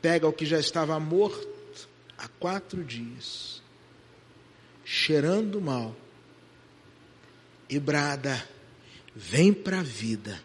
pega 0.00 0.28
o 0.28 0.32
que 0.32 0.46
já 0.46 0.60
estava 0.60 0.98
morto 1.00 1.88
há 2.16 2.28
quatro 2.28 2.84
dias, 2.84 3.62
cheirando 4.84 5.60
mal, 5.60 5.96
e 7.68 7.78
brada: 7.80 8.46
vem 9.14 9.52
para 9.52 9.80
a 9.80 9.82
vida. 9.82 10.40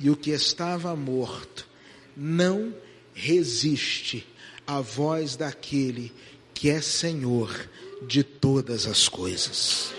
E 0.00 0.10
o 0.10 0.16
que 0.16 0.30
estava 0.30 0.96
morto 0.96 1.68
não 2.16 2.74
resiste 3.14 4.26
à 4.66 4.80
voz 4.80 5.36
daquele 5.36 6.12
que 6.52 6.70
é 6.70 6.80
Senhor 6.80 7.68
de 8.06 8.24
todas 8.24 8.86
as 8.86 9.08
coisas. 9.08 9.92